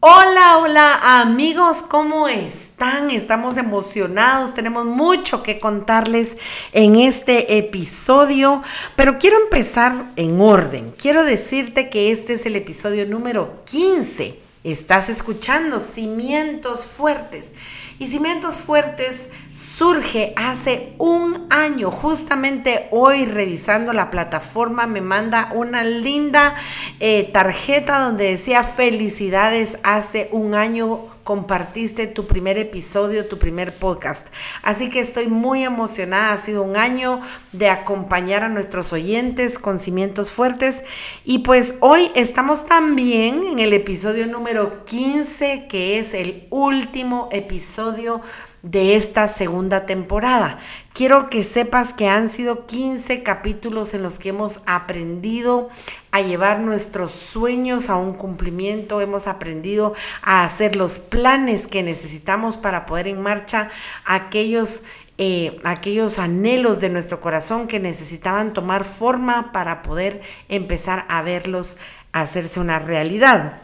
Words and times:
Hola, 0.00 0.58
hola 0.58 1.20
amigos, 1.20 1.82
¿cómo 1.82 2.26
están? 2.26 3.10
Estamos 3.10 3.58
emocionados, 3.58 4.54
tenemos 4.54 4.86
mucho 4.86 5.42
que 5.42 5.60
contarles 5.60 6.38
en 6.72 6.96
este 6.96 7.58
episodio, 7.58 8.62
pero 8.96 9.18
quiero 9.18 9.36
empezar 9.44 9.92
en 10.16 10.40
orden. 10.40 10.94
Quiero 10.96 11.22
decirte 11.22 11.90
que 11.90 12.10
este 12.10 12.32
es 12.32 12.46
el 12.46 12.56
episodio 12.56 13.06
número 13.06 13.62
15 13.66 14.41
Estás 14.64 15.08
escuchando 15.08 15.80
Cimientos 15.80 16.86
Fuertes. 16.86 17.52
Y 17.98 18.06
Cimientos 18.06 18.58
Fuertes 18.58 19.28
surge 19.52 20.34
hace 20.36 20.94
un 20.98 21.48
año. 21.50 21.90
Justamente 21.90 22.86
hoy 22.92 23.24
revisando 23.24 23.92
la 23.92 24.08
plataforma 24.08 24.86
me 24.86 25.00
manda 25.00 25.50
una 25.52 25.82
linda 25.82 26.54
eh, 27.00 27.28
tarjeta 27.32 28.04
donde 28.04 28.30
decía 28.30 28.62
felicidades 28.62 29.78
hace 29.82 30.28
un 30.30 30.54
año 30.54 31.11
compartiste 31.24 32.06
tu 32.06 32.26
primer 32.26 32.58
episodio, 32.58 33.26
tu 33.26 33.38
primer 33.38 33.74
podcast. 33.74 34.28
Así 34.62 34.88
que 34.88 35.00
estoy 35.00 35.26
muy 35.26 35.62
emocionada. 35.64 36.32
Ha 36.32 36.38
sido 36.38 36.62
un 36.62 36.76
año 36.76 37.20
de 37.52 37.68
acompañar 37.68 38.44
a 38.44 38.48
nuestros 38.48 38.92
oyentes 38.92 39.58
con 39.58 39.78
cimientos 39.78 40.32
fuertes. 40.32 40.82
Y 41.24 41.40
pues 41.40 41.76
hoy 41.80 42.10
estamos 42.14 42.66
también 42.66 43.42
en 43.44 43.58
el 43.58 43.72
episodio 43.72 44.26
número 44.26 44.84
15, 44.84 45.66
que 45.68 45.98
es 45.98 46.14
el 46.14 46.46
último 46.50 47.28
episodio 47.32 48.20
de 48.62 48.96
esta 48.96 49.28
segunda 49.28 49.86
temporada. 49.86 50.58
Quiero 50.92 51.30
que 51.30 51.42
sepas 51.42 51.94
que 51.94 52.08
han 52.08 52.28
sido 52.28 52.66
15 52.66 53.22
capítulos 53.22 53.94
en 53.94 54.02
los 54.02 54.18
que 54.18 54.28
hemos 54.28 54.60
aprendido 54.66 55.70
a 56.10 56.20
llevar 56.20 56.60
nuestros 56.60 57.12
sueños 57.12 57.88
a 57.88 57.96
un 57.96 58.12
cumplimiento, 58.12 59.00
hemos 59.00 59.26
aprendido 59.26 59.94
a 60.20 60.44
hacer 60.44 60.76
los 60.76 60.98
planes 60.98 61.66
que 61.66 61.82
necesitamos 61.82 62.58
para 62.58 62.84
poder 62.84 63.08
en 63.08 63.22
marcha 63.22 63.70
aquellos 64.04 64.82
eh, 65.18 65.60
aquellos 65.64 66.18
anhelos 66.18 66.80
de 66.80 66.88
nuestro 66.88 67.20
corazón 67.20 67.68
que 67.68 67.78
necesitaban 67.78 68.52
tomar 68.52 68.84
forma 68.84 69.52
para 69.52 69.82
poder 69.82 70.20
empezar 70.48 71.06
a 71.08 71.22
verlos 71.22 71.76
hacerse 72.12 72.60
una 72.60 72.78
realidad. 72.78 73.60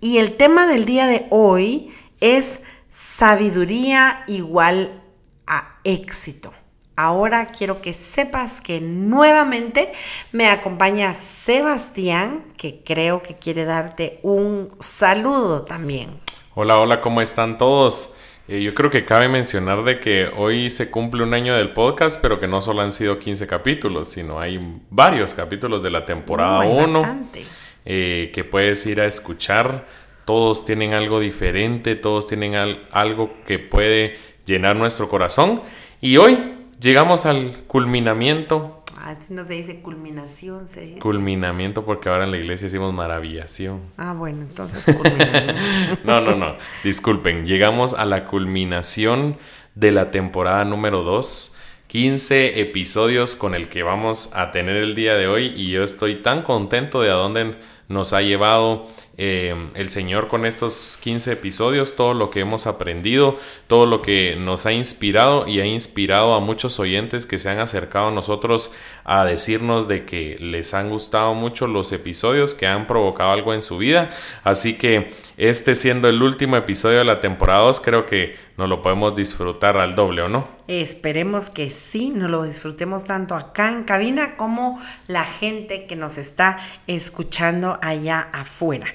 Y 0.00 0.18
el 0.18 0.36
tema 0.36 0.66
del 0.66 0.84
día 0.84 1.06
de 1.06 1.26
hoy 1.30 1.92
es 2.20 2.60
sabiduría 2.90 4.24
igual 4.28 5.02
éxito. 5.88 6.52
Ahora 6.96 7.46
quiero 7.46 7.80
que 7.80 7.94
sepas 7.94 8.60
que 8.60 8.80
nuevamente 8.80 9.90
me 10.32 10.48
acompaña 10.48 11.14
Sebastián, 11.14 12.44
que 12.56 12.82
creo 12.84 13.22
que 13.22 13.36
quiere 13.36 13.64
darte 13.64 14.18
un 14.22 14.68
saludo 14.80 15.62
también. 15.62 16.10
Hola, 16.54 16.78
hola, 16.78 17.00
¿cómo 17.00 17.22
están 17.22 17.56
todos? 17.56 18.18
Eh, 18.48 18.60
yo 18.60 18.74
creo 18.74 18.90
que 18.90 19.04
cabe 19.04 19.28
mencionar 19.28 19.84
de 19.84 20.00
que 20.00 20.28
hoy 20.36 20.70
se 20.70 20.90
cumple 20.90 21.22
un 21.22 21.32
año 21.34 21.54
del 21.54 21.72
podcast, 21.72 22.20
pero 22.20 22.40
que 22.40 22.48
no 22.48 22.60
solo 22.60 22.82
han 22.82 22.92
sido 22.92 23.18
15 23.18 23.46
capítulos, 23.46 24.08
sino 24.08 24.40
hay 24.40 24.58
varios 24.90 25.34
capítulos 25.34 25.82
de 25.82 25.90
la 25.90 26.04
temporada 26.04 26.60
1 26.60 27.28
eh, 27.84 28.30
que 28.34 28.44
puedes 28.44 28.84
ir 28.86 29.00
a 29.00 29.06
escuchar 29.06 29.86
todos 30.28 30.66
tienen 30.66 30.92
algo 30.92 31.20
diferente, 31.20 31.94
todos 31.94 32.28
tienen 32.28 32.54
algo 32.90 33.32
que 33.46 33.58
puede 33.58 34.18
llenar 34.48 34.74
nuestro 34.74 35.08
corazón. 35.08 35.60
Y 36.00 36.16
hoy 36.16 36.38
llegamos 36.80 37.26
al 37.26 37.52
culminamiento. 37.66 38.82
Ah, 38.96 39.14
no 39.30 39.44
se 39.44 39.54
dice 39.54 39.80
culminación, 39.80 40.66
se 40.66 40.80
dice. 40.80 40.98
Culminamiento 40.98 41.84
porque 41.84 42.08
ahora 42.08 42.24
en 42.24 42.32
la 42.32 42.38
iglesia 42.38 42.66
decimos 42.66 42.92
maravillación. 42.92 43.80
Ah, 43.96 44.14
bueno, 44.14 44.42
entonces 44.42 44.96
culminamiento. 44.96 45.54
no, 46.04 46.20
no, 46.20 46.34
no, 46.34 46.56
disculpen, 46.82 47.46
llegamos 47.46 47.94
a 47.94 48.04
la 48.04 48.24
culminación 48.24 49.36
de 49.74 49.92
la 49.92 50.10
temporada 50.10 50.64
número 50.64 51.04
2. 51.04 51.54
15 51.86 52.60
episodios 52.60 53.34
con 53.34 53.54
el 53.54 53.70
que 53.70 53.82
vamos 53.82 54.36
a 54.36 54.52
tener 54.52 54.76
el 54.76 54.94
día 54.94 55.14
de 55.14 55.26
hoy 55.26 55.54
y 55.56 55.70
yo 55.70 55.82
estoy 55.82 56.16
tan 56.16 56.42
contento 56.42 57.00
de 57.00 57.08
a 57.08 57.14
dónde 57.14 57.54
nos 57.88 58.12
ha 58.12 58.20
llevado 58.20 58.86
eh, 59.20 59.70
el 59.74 59.90
Señor 59.90 60.28
con 60.28 60.46
estos 60.46 60.96
15 61.02 61.32
episodios, 61.32 61.96
todo 61.96 62.14
lo 62.14 62.30
que 62.30 62.38
hemos 62.38 62.68
aprendido, 62.68 63.36
todo 63.66 63.84
lo 63.84 64.00
que 64.00 64.36
nos 64.36 64.64
ha 64.64 64.72
inspirado 64.72 65.48
y 65.48 65.58
ha 65.58 65.66
inspirado 65.66 66.34
a 66.34 66.40
muchos 66.40 66.78
oyentes 66.78 67.26
que 67.26 67.40
se 67.40 67.50
han 67.50 67.58
acercado 67.58 68.08
a 68.08 68.10
nosotros 68.12 68.72
a 69.04 69.24
decirnos 69.24 69.88
de 69.88 70.04
que 70.04 70.36
les 70.38 70.72
han 70.72 70.88
gustado 70.88 71.34
mucho 71.34 71.66
los 71.66 71.90
episodios, 71.92 72.54
que 72.54 72.68
han 72.68 72.86
provocado 72.86 73.32
algo 73.32 73.54
en 73.54 73.62
su 73.62 73.76
vida. 73.76 74.10
Así 74.44 74.78
que 74.78 75.12
este 75.36 75.74
siendo 75.74 76.08
el 76.08 76.22
último 76.22 76.56
episodio 76.56 76.98
de 76.98 77.04
la 77.04 77.20
temporada 77.20 77.62
2, 77.62 77.80
creo 77.80 78.06
que 78.06 78.36
nos 78.58 78.68
lo 78.68 78.82
podemos 78.82 79.14
disfrutar 79.14 79.78
al 79.78 79.94
doble, 79.94 80.22
¿o 80.22 80.28
no? 80.28 80.48
Esperemos 80.66 81.48
que 81.48 81.70
sí, 81.70 82.10
nos 82.10 82.28
lo 82.28 82.42
disfrutemos 82.42 83.04
tanto 83.04 83.36
acá 83.36 83.70
en 83.70 83.84
cabina 83.84 84.34
como 84.34 84.80
la 85.06 85.24
gente 85.24 85.86
que 85.86 85.94
nos 85.94 86.18
está 86.18 86.58
escuchando 86.88 87.78
allá 87.80 88.28
afuera. 88.32 88.86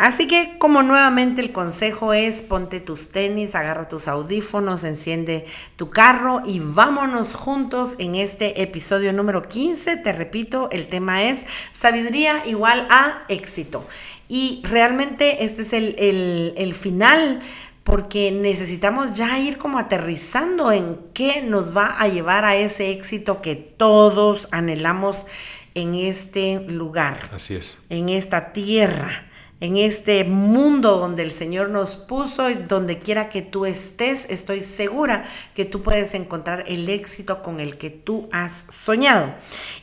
Así 0.00 0.26
que 0.26 0.56
como 0.56 0.82
nuevamente 0.82 1.42
el 1.42 1.52
consejo 1.52 2.14
es 2.14 2.42
ponte 2.42 2.80
tus 2.80 3.10
tenis, 3.10 3.54
agarra 3.54 3.86
tus 3.86 4.08
audífonos, 4.08 4.82
enciende 4.82 5.44
tu 5.76 5.90
carro 5.90 6.40
y 6.46 6.58
vámonos 6.58 7.34
juntos 7.34 7.96
en 7.98 8.14
este 8.14 8.62
episodio 8.62 9.12
número 9.12 9.42
15. 9.42 9.98
Te 9.98 10.14
repito, 10.14 10.70
el 10.72 10.88
tema 10.88 11.24
es 11.24 11.44
sabiduría 11.70 12.46
igual 12.46 12.86
a 12.88 13.24
éxito. 13.28 13.86
Y 14.26 14.62
realmente 14.64 15.44
este 15.44 15.60
es 15.60 15.74
el, 15.74 16.54
el 16.56 16.72
final 16.72 17.38
porque 17.84 18.30
necesitamos 18.30 19.12
ya 19.12 19.38
ir 19.38 19.58
como 19.58 19.78
aterrizando 19.78 20.72
en 20.72 20.98
qué 21.12 21.42
nos 21.42 21.76
va 21.76 21.96
a 21.98 22.08
llevar 22.08 22.46
a 22.46 22.56
ese 22.56 22.90
éxito 22.90 23.42
que 23.42 23.54
todos 23.54 24.48
anhelamos 24.50 25.26
en 25.74 25.94
este 25.94 26.60
lugar. 26.68 27.28
Así 27.34 27.54
es. 27.54 27.80
En 27.90 28.08
esta 28.08 28.54
tierra 28.54 29.26
en 29.60 29.76
este 29.76 30.24
mundo 30.24 30.96
donde 30.96 31.22
el 31.22 31.30
Señor 31.30 31.68
nos 31.68 31.96
puso 31.96 32.50
y 32.50 32.54
donde 32.54 32.98
quiera 32.98 33.28
que 33.28 33.42
tú 33.42 33.66
estés, 33.66 34.26
estoy 34.30 34.62
segura 34.62 35.24
que 35.54 35.66
tú 35.66 35.82
puedes 35.82 36.14
encontrar 36.14 36.64
el 36.66 36.88
éxito 36.88 37.42
con 37.42 37.60
el 37.60 37.76
que 37.76 37.90
tú 37.90 38.28
has 38.32 38.64
soñado. 38.70 39.34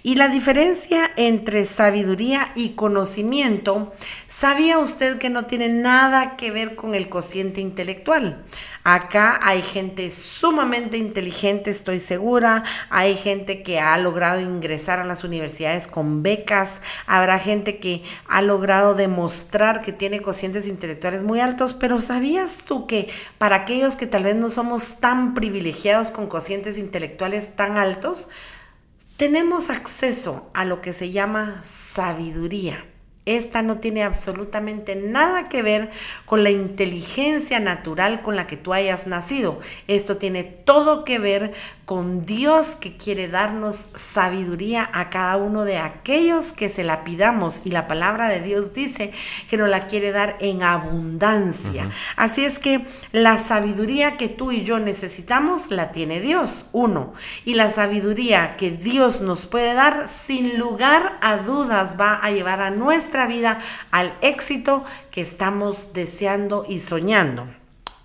Y 0.01 0.15
la 0.15 0.27
diferencia 0.27 1.11
entre 1.15 1.65
sabiduría 1.65 2.51
y 2.55 2.69
conocimiento, 2.69 3.93
¿sabía 4.25 4.79
usted 4.79 5.19
que 5.19 5.29
no 5.29 5.45
tiene 5.45 5.69
nada 5.69 6.37
que 6.37 6.51
ver 6.51 6.75
con 6.75 6.95
el 6.95 7.07
cociente 7.07 7.61
intelectual? 7.61 8.43
Acá 8.89 9.37
hay 9.43 9.61
gente 9.61 10.09
sumamente 10.11 10.95
inteligente, 10.95 11.69
estoy 11.69 11.99
segura. 11.99 12.63
Hay 12.89 13.17
gente 13.17 13.61
que 13.61 13.81
ha 13.81 13.97
logrado 13.97 14.39
ingresar 14.39 14.99
a 14.99 15.03
las 15.03 15.25
universidades 15.25 15.89
con 15.89 16.23
becas. 16.23 16.79
Habrá 17.05 17.37
gente 17.37 17.79
que 17.79 18.01
ha 18.29 18.41
logrado 18.41 18.95
demostrar 18.95 19.81
que 19.81 19.91
tiene 19.91 20.21
cocientes 20.21 20.67
intelectuales 20.67 21.23
muy 21.23 21.41
altos. 21.41 21.73
Pero 21.73 21.99
¿sabías 21.99 22.59
tú 22.59 22.87
que 22.87 23.09
para 23.37 23.57
aquellos 23.57 23.97
que 23.97 24.07
tal 24.07 24.23
vez 24.23 24.37
no 24.37 24.49
somos 24.49 25.01
tan 25.01 25.33
privilegiados 25.33 26.09
con 26.09 26.27
cocientes 26.27 26.77
intelectuales 26.77 27.57
tan 27.57 27.75
altos, 27.77 28.29
tenemos 29.17 29.69
acceso 29.69 30.49
a 30.53 30.63
lo 30.63 30.79
que 30.79 30.93
se 30.93 31.11
llama 31.11 31.59
sabiduría? 31.61 32.85
Esta 33.27 33.61
no 33.61 33.79
tiene 33.79 34.03
absolutamente 34.03 34.95
nada 34.95 35.49
que 35.49 35.61
ver 35.61 35.91
con 36.25 36.45
la 36.45 36.49
inteligencia 36.49 37.59
natural 37.59 38.21
con 38.21 38.37
la 38.37 38.47
que 38.47 38.55
tú 38.55 38.71
hayas 38.71 39.05
nacido. 39.05 39.59
Esto 39.89 40.15
tiene 40.15 40.45
todo 40.45 41.03
que 41.03 41.19
ver 41.19 41.53
con 41.83 42.21
Dios 42.21 42.75
que 42.75 42.97
quiere 42.97 43.29
darnos 43.29 43.87
sabiduría 43.95 44.89
a 44.93 45.09
cada 45.09 45.37
uno 45.37 45.63
de 45.63 45.77
aquellos 45.77 46.51
que 46.51 46.67
se 46.67 46.83
la 46.83 47.05
pidamos. 47.05 47.61
Y 47.63 47.71
la 47.71 47.87
palabra 47.87 48.27
de 48.27 48.41
Dios 48.41 48.73
dice 48.73 49.11
que 49.49 49.57
nos 49.57 49.69
la 49.69 49.87
quiere 49.87 50.11
dar 50.11 50.37
en 50.41 50.63
abundancia. 50.63 51.89
Así 52.17 52.43
es 52.43 52.59
que 52.59 52.85
la 53.13 53.37
sabiduría 53.37 54.17
que 54.17 54.27
tú 54.27 54.51
y 54.51 54.63
yo 54.63 54.79
necesitamos 54.79 55.71
la 55.71 55.93
tiene 55.93 56.19
Dios, 56.19 56.67
uno. 56.73 57.13
Y 57.45 57.53
la 57.53 57.69
sabiduría 57.69 58.57
que 58.57 58.71
Dios 58.71 59.21
nos 59.21 59.47
puede 59.47 59.73
dar, 59.73 60.09
sin 60.09 60.59
lugar 60.59 61.17
a 61.21 61.37
dudas, 61.37 61.95
va 61.99 62.15
a 62.15 62.31
llevar 62.31 62.61
a 62.61 62.69
nuestra 62.69 63.16
vida 63.25 63.59
al 63.89 64.13
éxito 64.21 64.85
que 65.09 65.21
estamos 65.21 65.93
deseando 65.93 66.65
y 66.69 66.79
soñando. 66.79 67.47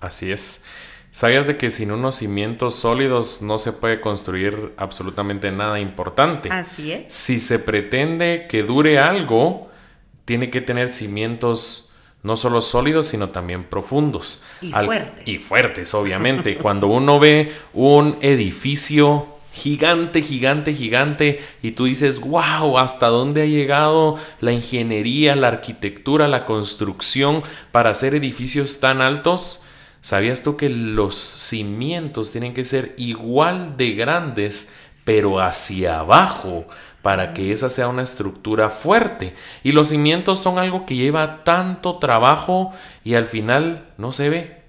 Así 0.01 0.33
es. 0.33 0.65
¿Sabías 1.11 1.47
de 1.47 1.59
que 1.59 1.71
sin 1.71 1.93
unos 1.93 2.17
cimientos 2.17 2.75
sólidos 2.75 3.43
no 3.43 3.59
se 3.59 3.75
puede 3.75 4.01
construir 4.01 4.73
absolutamente 4.79 5.53
nada 5.53 5.79
importante? 5.79 6.49
Así 6.51 6.91
es. 6.93 7.13
Si 7.13 7.39
se 7.39 7.59
pretende 7.59 8.47
que 8.49 8.63
dure 8.63 8.99
algo, 8.99 9.71
tiene 10.25 10.51
que 10.51 10.63
tener 10.63 10.89
cimientos 10.89 11.93
no 12.23 12.37
solo 12.37 12.63
sólidos, 12.63 13.09
sino 13.09 13.29
también 13.29 13.65
profundos. 13.65 14.43
Y 14.61 14.73
fuertes. 14.73 15.29
Y 15.29 15.37
fuertes, 15.37 15.93
obviamente. 15.93 16.57
Cuando 16.57 16.87
uno 16.87 17.19
ve 17.19 17.53
un 17.75 18.17
edificio 18.23 19.27
gigante, 19.53 20.23
gigante, 20.23 20.75
gigante, 20.75 21.45
y 21.63 21.73
tú 21.73 21.85
dices, 21.85 22.21
wow, 22.21 22.79
¿hasta 22.79 23.09
dónde 23.09 23.43
ha 23.43 23.47
llegado 23.47 24.19
la 24.41 24.53
ingeniería, 24.53 25.37
la 25.37 25.49
arquitectura, 25.49 26.27
la 26.29 26.47
construcción 26.47 27.43
para 27.71 27.91
hacer 27.91 28.15
edificios 28.15 28.81
tan 28.81 29.01
altos? 29.01 29.65
¿Sabías 30.01 30.43
tú 30.43 30.57
que 30.57 30.69
los 30.69 31.15
cimientos 31.15 32.33
tienen 32.33 32.55
que 32.55 32.65
ser 32.65 32.95
igual 32.97 33.77
de 33.77 33.93
grandes, 33.93 34.75
pero 35.05 35.39
hacia 35.39 36.01
abajo, 36.01 36.67
para 37.03 37.35
que 37.35 37.53
esa 37.53 37.69
sea 37.69 37.89
una 37.89 38.03
estructura 38.03 38.71
fuerte? 38.71 39.35
Y 39.63 39.73
los 39.73 39.89
cimientos 39.89 40.41
son 40.41 40.59
algo 40.59 40.87
que 40.87 40.97
lleva 40.97 41.45
tanto 41.45 41.99
trabajo 41.99 42.73
y 43.05 43.15
al 43.15 43.27
final 43.27 43.85
no 43.99 44.13
se 44.13 44.31
ve. 44.31 44.62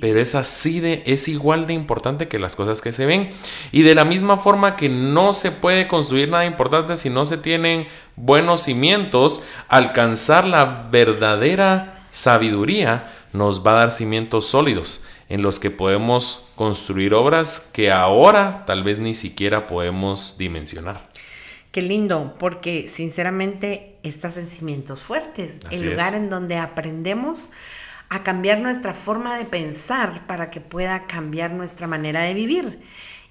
Pero 0.00 0.20
es 0.20 0.34
así 0.34 0.80
de, 0.80 1.02
es 1.06 1.28
igual 1.28 1.66
de 1.66 1.74
importante 1.74 2.28
que 2.28 2.38
las 2.38 2.56
cosas 2.56 2.80
que 2.80 2.92
se 2.92 3.06
ven. 3.06 3.30
Y 3.72 3.82
de 3.82 3.94
la 3.94 4.04
misma 4.04 4.36
forma 4.36 4.76
que 4.76 4.88
no 4.88 5.32
se 5.32 5.52
puede 5.52 5.88
construir 5.88 6.28
nada 6.28 6.46
importante 6.46 6.96
si 6.96 7.10
no 7.10 7.26
se 7.26 7.38
tienen 7.38 7.88
buenos 8.16 8.62
cimientos, 8.62 9.46
alcanzar 9.68 10.46
la 10.46 10.88
verdadera 10.90 12.06
sabiduría 12.10 13.10
nos 13.32 13.66
va 13.66 13.72
a 13.72 13.80
dar 13.80 13.90
cimientos 13.90 14.46
sólidos 14.46 15.04
en 15.28 15.42
los 15.42 15.58
que 15.58 15.70
podemos 15.70 16.48
construir 16.54 17.14
obras 17.14 17.70
que 17.72 17.90
ahora 17.90 18.64
tal 18.66 18.84
vez 18.84 18.98
ni 18.98 19.14
siquiera 19.14 19.66
podemos 19.66 20.36
dimensionar. 20.38 21.02
Qué 21.72 21.82
lindo, 21.82 22.34
porque 22.38 22.88
sinceramente 22.88 23.96
estás 24.02 24.38
en 24.38 24.46
cimientos 24.46 25.02
fuertes, 25.02 25.60
el 25.70 25.90
lugar 25.90 26.14
en 26.14 26.30
donde 26.30 26.56
aprendemos 26.56 27.50
a 28.08 28.22
cambiar 28.22 28.60
nuestra 28.60 28.94
forma 28.94 29.36
de 29.36 29.44
pensar 29.44 30.26
para 30.26 30.50
que 30.50 30.60
pueda 30.60 31.06
cambiar 31.06 31.52
nuestra 31.52 31.86
manera 31.86 32.22
de 32.22 32.34
vivir. 32.34 32.80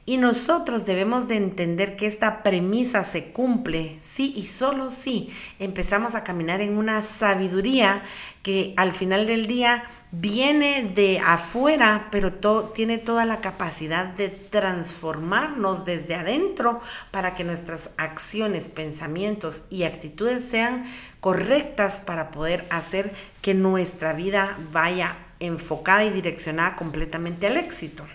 Y 0.08 0.18
nosotros 0.18 0.86
debemos 0.86 1.28
de 1.28 1.36
entender 1.36 1.96
que 1.96 2.06
esta 2.06 2.44
premisa 2.44 3.04
se 3.04 3.32
cumple 3.32 3.96
sí 4.00 4.34
y 4.36 4.46
solo 4.46 4.92
si 4.92 5.32
empezamos 5.58 6.14
a 6.14 6.24
caminar 6.24 6.62
en 6.62 6.78
una 6.78 7.02
sabiduría 7.02 8.04
que 8.44 8.76
al 8.78 8.92
final 8.92 9.26
del 9.26 9.48
día 9.48 9.84
viene 10.20 10.92
de 10.96 11.20
afuera, 11.20 12.08
pero 12.12 12.32
tiene 12.74 12.98
toda 12.98 13.26
la 13.26 13.42
capacidad 13.42 14.06
de 14.06 14.30
transformarnos 14.30 15.86
desde 15.86 16.16
adentro 16.16 16.80
para 17.12 17.36
que 17.36 17.44
nuestras 17.44 17.92
acciones, 17.98 18.70
pensamientos 18.70 19.64
y 19.70 19.84
actitudes 19.84 20.44
sean 20.44 20.84
correctas 21.20 22.02
para 22.02 22.32
poder 22.32 22.66
hacer 22.70 23.12
que 23.42 23.54
nuestra 23.54 24.14
vida 24.14 24.58
vaya 24.72 25.18
enfocada 25.40 26.06
y 26.06 26.12
direccionada 26.12 26.76
completamente 26.76 27.48
al 27.48 27.58
éxito. 27.58 28.06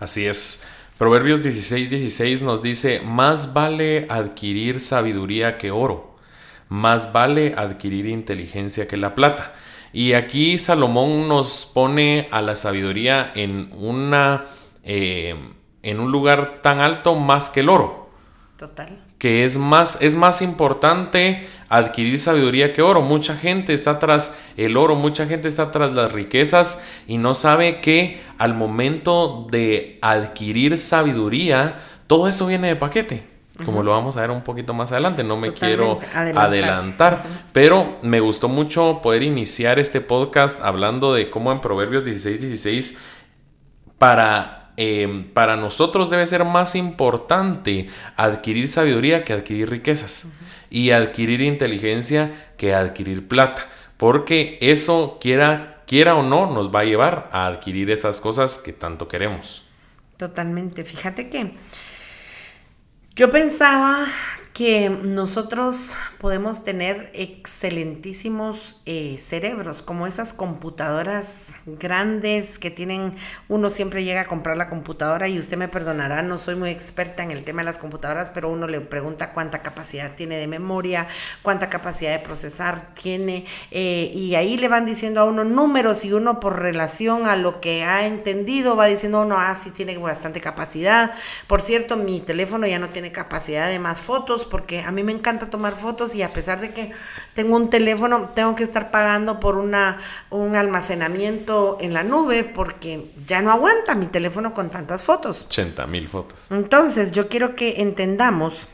Así 0.00 0.26
es. 0.26 0.64
Proverbios 0.96 1.42
16, 1.42 1.90
16 1.90 2.42
nos 2.42 2.62
dice, 2.62 3.00
más 3.00 3.52
vale 3.52 4.06
adquirir 4.08 4.80
sabiduría 4.80 5.56
que 5.56 5.70
oro, 5.70 6.16
más 6.68 7.12
vale 7.12 7.54
adquirir 7.56 8.06
inteligencia 8.06 8.88
que 8.88 8.96
la 8.96 9.14
plata. 9.14 9.54
Y 9.92 10.12
aquí 10.12 10.58
Salomón 10.58 11.28
nos 11.28 11.70
pone 11.72 12.28
a 12.30 12.42
la 12.42 12.56
sabiduría 12.56 13.32
en, 13.34 13.70
una, 13.76 14.44
eh, 14.84 15.34
en 15.82 16.00
un 16.00 16.12
lugar 16.12 16.60
tan 16.62 16.80
alto 16.80 17.14
más 17.14 17.50
que 17.50 17.60
el 17.60 17.68
oro. 17.68 18.10
Total. 18.56 18.98
Que 19.18 19.44
es 19.44 19.56
más, 19.56 20.02
es 20.02 20.14
más 20.14 20.42
importante 20.42 21.48
adquirir 21.68 22.18
sabiduría 22.18 22.72
que 22.72 22.82
oro. 22.82 23.02
Mucha 23.02 23.36
gente 23.36 23.74
está 23.74 23.98
tras 23.98 24.42
el 24.56 24.76
oro, 24.76 24.94
mucha 24.94 25.26
gente 25.26 25.48
está 25.48 25.70
tras 25.70 25.92
las 25.92 26.12
riquezas 26.12 26.86
y 27.06 27.18
no 27.18 27.34
sabe 27.34 27.80
que 27.80 28.20
al 28.38 28.54
momento 28.54 29.46
de 29.50 29.98
adquirir 30.02 30.78
sabiduría, 30.78 31.80
todo 32.06 32.28
eso 32.28 32.46
viene 32.46 32.68
de 32.68 32.76
paquete. 32.76 33.37
Como 33.64 33.82
lo 33.82 33.90
vamos 33.90 34.16
a 34.16 34.20
ver 34.20 34.30
un 34.30 34.42
poquito 34.42 34.72
más 34.72 34.92
adelante, 34.92 35.24
no 35.24 35.36
me 35.36 35.50
quiero 35.50 35.98
adelantar, 36.14 37.24
pero 37.52 37.98
me 38.02 38.20
gustó 38.20 38.48
mucho 38.48 39.00
poder 39.02 39.22
iniciar 39.22 39.78
este 39.78 40.00
podcast 40.00 40.62
hablando 40.62 41.12
de 41.12 41.28
cómo 41.28 41.50
en 41.50 41.60
Proverbios 41.60 42.04
16, 42.04 42.40
16 42.40 43.04
para 43.98 44.72
em, 44.76 45.24
para 45.32 45.56
nosotros 45.56 46.08
debe 46.08 46.26
ser 46.26 46.44
más 46.44 46.76
importante 46.76 47.88
adquirir 48.16 48.68
sabiduría 48.68 49.24
que 49.24 49.32
adquirir 49.32 49.68
riquezas 49.68 50.36
y 50.70 50.90
adquirir 50.90 51.40
inteligencia 51.40 52.52
que 52.56 52.74
adquirir 52.74 53.26
plata. 53.26 53.66
Porque 53.96 54.58
eso, 54.60 55.18
quiera, 55.20 55.82
quiera 55.86 56.14
o 56.14 56.22
no, 56.22 56.52
nos 56.52 56.72
va 56.72 56.80
a 56.80 56.84
llevar 56.84 57.28
a 57.32 57.46
adquirir 57.46 57.90
esas 57.90 58.20
cosas 58.20 58.58
que 58.58 58.72
tanto 58.72 59.08
queremos. 59.08 59.64
Totalmente. 60.16 60.84
Fíjate 60.84 61.30
que 61.30 61.54
yo 63.18 63.28
pensaba 63.28 64.06
que 64.58 64.90
nosotros 64.90 65.94
podemos 66.18 66.64
tener 66.64 67.12
excelentísimos 67.14 68.80
eh, 68.86 69.16
cerebros, 69.16 69.82
como 69.82 70.08
esas 70.08 70.32
computadoras 70.32 71.58
grandes 71.64 72.58
que 72.58 72.72
tienen, 72.72 73.14
uno 73.46 73.70
siempre 73.70 74.02
llega 74.02 74.22
a 74.22 74.24
comprar 74.24 74.56
la 74.56 74.68
computadora 74.68 75.28
y 75.28 75.38
usted 75.38 75.56
me 75.58 75.68
perdonará, 75.68 76.22
no 76.22 76.38
soy 76.38 76.56
muy 76.56 76.70
experta 76.70 77.22
en 77.22 77.30
el 77.30 77.44
tema 77.44 77.60
de 77.60 77.66
las 77.66 77.78
computadoras, 77.78 78.32
pero 78.32 78.48
uno 78.48 78.66
le 78.66 78.80
pregunta 78.80 79.32
cuánta 79.32 79.62
capacidad 79.62 80.16
tiene 80.16 80.34
de 80.38 80.48
memoria, 80.48 81.06
cuánta 81.42 81.70
capacidad 81.70 82.10
de 82.10 82.18
procesar 82.18 82.94
tiene, 82.94 83.44
eh, 83.70 84.10
y 84.12 84.34
ahí 84.34 84.56
le 84.56 84.66
van 84.66 84.86
diciendo 84.86 85.20
a 85.20 85.24
uno 85.24 85.44
números 85.44 86.04
y 86.04 86.12
uno 86.12 86.40
por 86.40 86.58
relación 86.58 87.28
a 87.28 87.36
lo 87.36 87.60
que 87.60 87.84
ha 87.84 88.08
entendido 88.08 88.74
va 88.74 88.86
diciendo 88.86 89.22
uno, 89.22 89.36
ah, 89.38 89.54
sí 89.54 89.70
tiene 89.70 89.96
bastante 89.98 90.40
capacidad. 90.40 91.12
Por 91.46 91.62
cierto, 91.62 91.96
mi 91.96 92.18
teléfono 92.18 92.66
ya 92.66 92.80
no 92.80 92.88
tiene 92.88 93.12
capacidad 93.12 93.68
de 93.68 93.78
más 93.78 94.00
fotos 94.00 94.47
porque 94.48 94.80
a 94.80 94.90
mí 94.90 95.02
me 95.02 95.12
encanta 95.12 95.46
tomar 95.46 95.74
fotos 95.74 96.14
y 96.14 96.22
a 96.22 96.32
pesar 96.32 96.60
de 96.60 96.72
que 96.72 96.92
tengo 97.34 97.56
un 97.56 97.70
teléfono, 97.70 98.30
tengo 98.34 98.54
que 98.54 98.64
estar 98.64 98.90
pagando 98.90 99.40
por 99.40 99.56
una, 99.56 99.98
un 100.30 100.56
almacenamiento 100.56 101.78
en 101.80 101.94
la 101.94 102.02
nube 102.02 102.44
porque 102.44 103.10
ya 103.26 103.42
no 103.42 103.52
aguanta 103.52 103.94
mi 103.94 104.06
teléfono 104.06 104.54
con 104.54 104.70
tantas 104.70 105.02
fotos. 105.02 105.46
80 105.46 105.86
mil 105.86 106.08
fotos. 106.08 106.50
Entonces, 106.50 107.12
yo 107.12 107.28
quiero 107.28 107.54
que 107.54 107.80
entendamos 107.80 108.68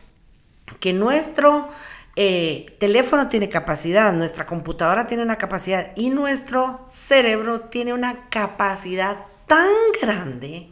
que 0.81 0.93
nuestro 0.93 1.69
eh, 2.17 2.77
teléfono 2.79 3.29
tiene 3.29 3.49
capacidad, 3.49 4.13
nuestra 4.13 4.47
computadora 4.47 5.07
tiene 5.07 5.23
una 5.23 5.37
capacidad 5.37 5.91
y 5.97 6.11
nuestro 6.11 6.85
cerebro 6.89 7.63
tiene 7.63 7.93
una 7.93 8.29
capacidad 8.29 9.17
tan 9.47 9.71
grande 10.01 10.69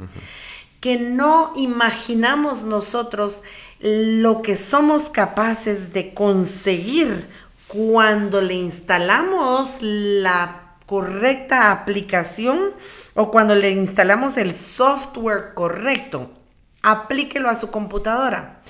que 0.81 0.99
no 0.99 1.53
imaginamos 1.57 2.65
nosotros 2.65 3.43
lo 3.83 4.43
que 4.43 4.57
somos 4.57 5.11
capaces 5.11 5.93
de 5.93 6.15
conseguir 6.15 7.29
cuando 7.67 8.41
le 8.41 8.55
instalamos 8.55 9.79
la 9.81 10.77
correcta 10.87 11.71
aplicación 11.73 12.71
o 13.15 13.31
cuando 13.31 13.55
le 13.55 13.71
instalamos 13.71 14.37
el 14.37 14.55
software 14.55 15.55
correcto. 15.55 16.31
Aplíquelo 16.83 17.49
a 17.49 17.55
su 17.55 17.71
computadora. 17.71 18.61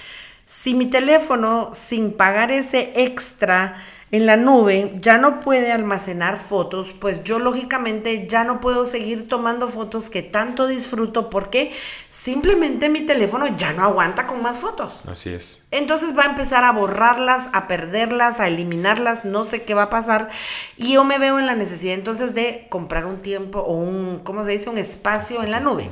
Si 0.46 0.74
mi 0.74 0.86
teléfono, 0.86 1.70
sin 1.74 2.12
pagar 2.12 2.50
ese 2.50 2.92
extra, 2.94 3.76
en 4.12 4.26
la 4.26 4.36
nube 4.36 4.92
ya 4.98 5.16
no 5.16 5.40
puede 5.40 5.72
almacenar 5.72 6.36
fotos, 6.36 6.94
pues 7.00 7.24
yo 7.24 7.38
lógicamente 7.38 8.26
ya 8.28 8.44
no 8.44 8.60
puedo 8.60 8.84
seguir 8.84 9.26
tomando 9.26 9.68
fotos 9.68 10.10
que 10.10 10.20
tanto 10.20 10.66
disfruto 10.66 11.30
porque 11.30 11.72
simplemente 12.10 12.90
mi 12.90 13.00
teléfono 13.00 13.46
ya 13.56 13.72
no 13.72 13.82
aguanta 13.82 14.26
con 14.26 14.42
más 14.42 14.58
fotos. 14.58 15.02
Así 15.08 15.30
es. 15.30 15.66
Entonces 15.70 16.16
va 16.16 16.24
a 16.24 16.26
empezar 16.26 16.62
a 16.62 16.72
borrarlas, 16.72 17.48
a 17.54 17.66
perderlas, 17.66 18.38
a 18.38 18.48
eliminarlas, 18.48 19.24
no 19.24 19.46
sé 19.46 19.62
qué 19.62 19.72
va 19.72 19.84
a 19.84 19.90
pasar 19.90 20.28
y 20.76 20.92
yo 20.92 21.04
me 21.04 21.18
veo 21.18 21.38
en 21.38 21.46
la 21.46 21.54
necesidad 21.54 21.94
entonces 21.94 22.34
de 22.34 22.66
comprar 22.68 23.06
un 23.06 23.22
tiempo 23.22 23.60
o 23.60 23.72
un, 23.72 24.20
¿cómo 24.22 24.44
se 24.44 24.50
dice? 24.50 24.68
Un 24.68 24.76
espacio 24.76 25.42
en 25.42 25.50
la 25.50 25.60
nube. 25.60 25.88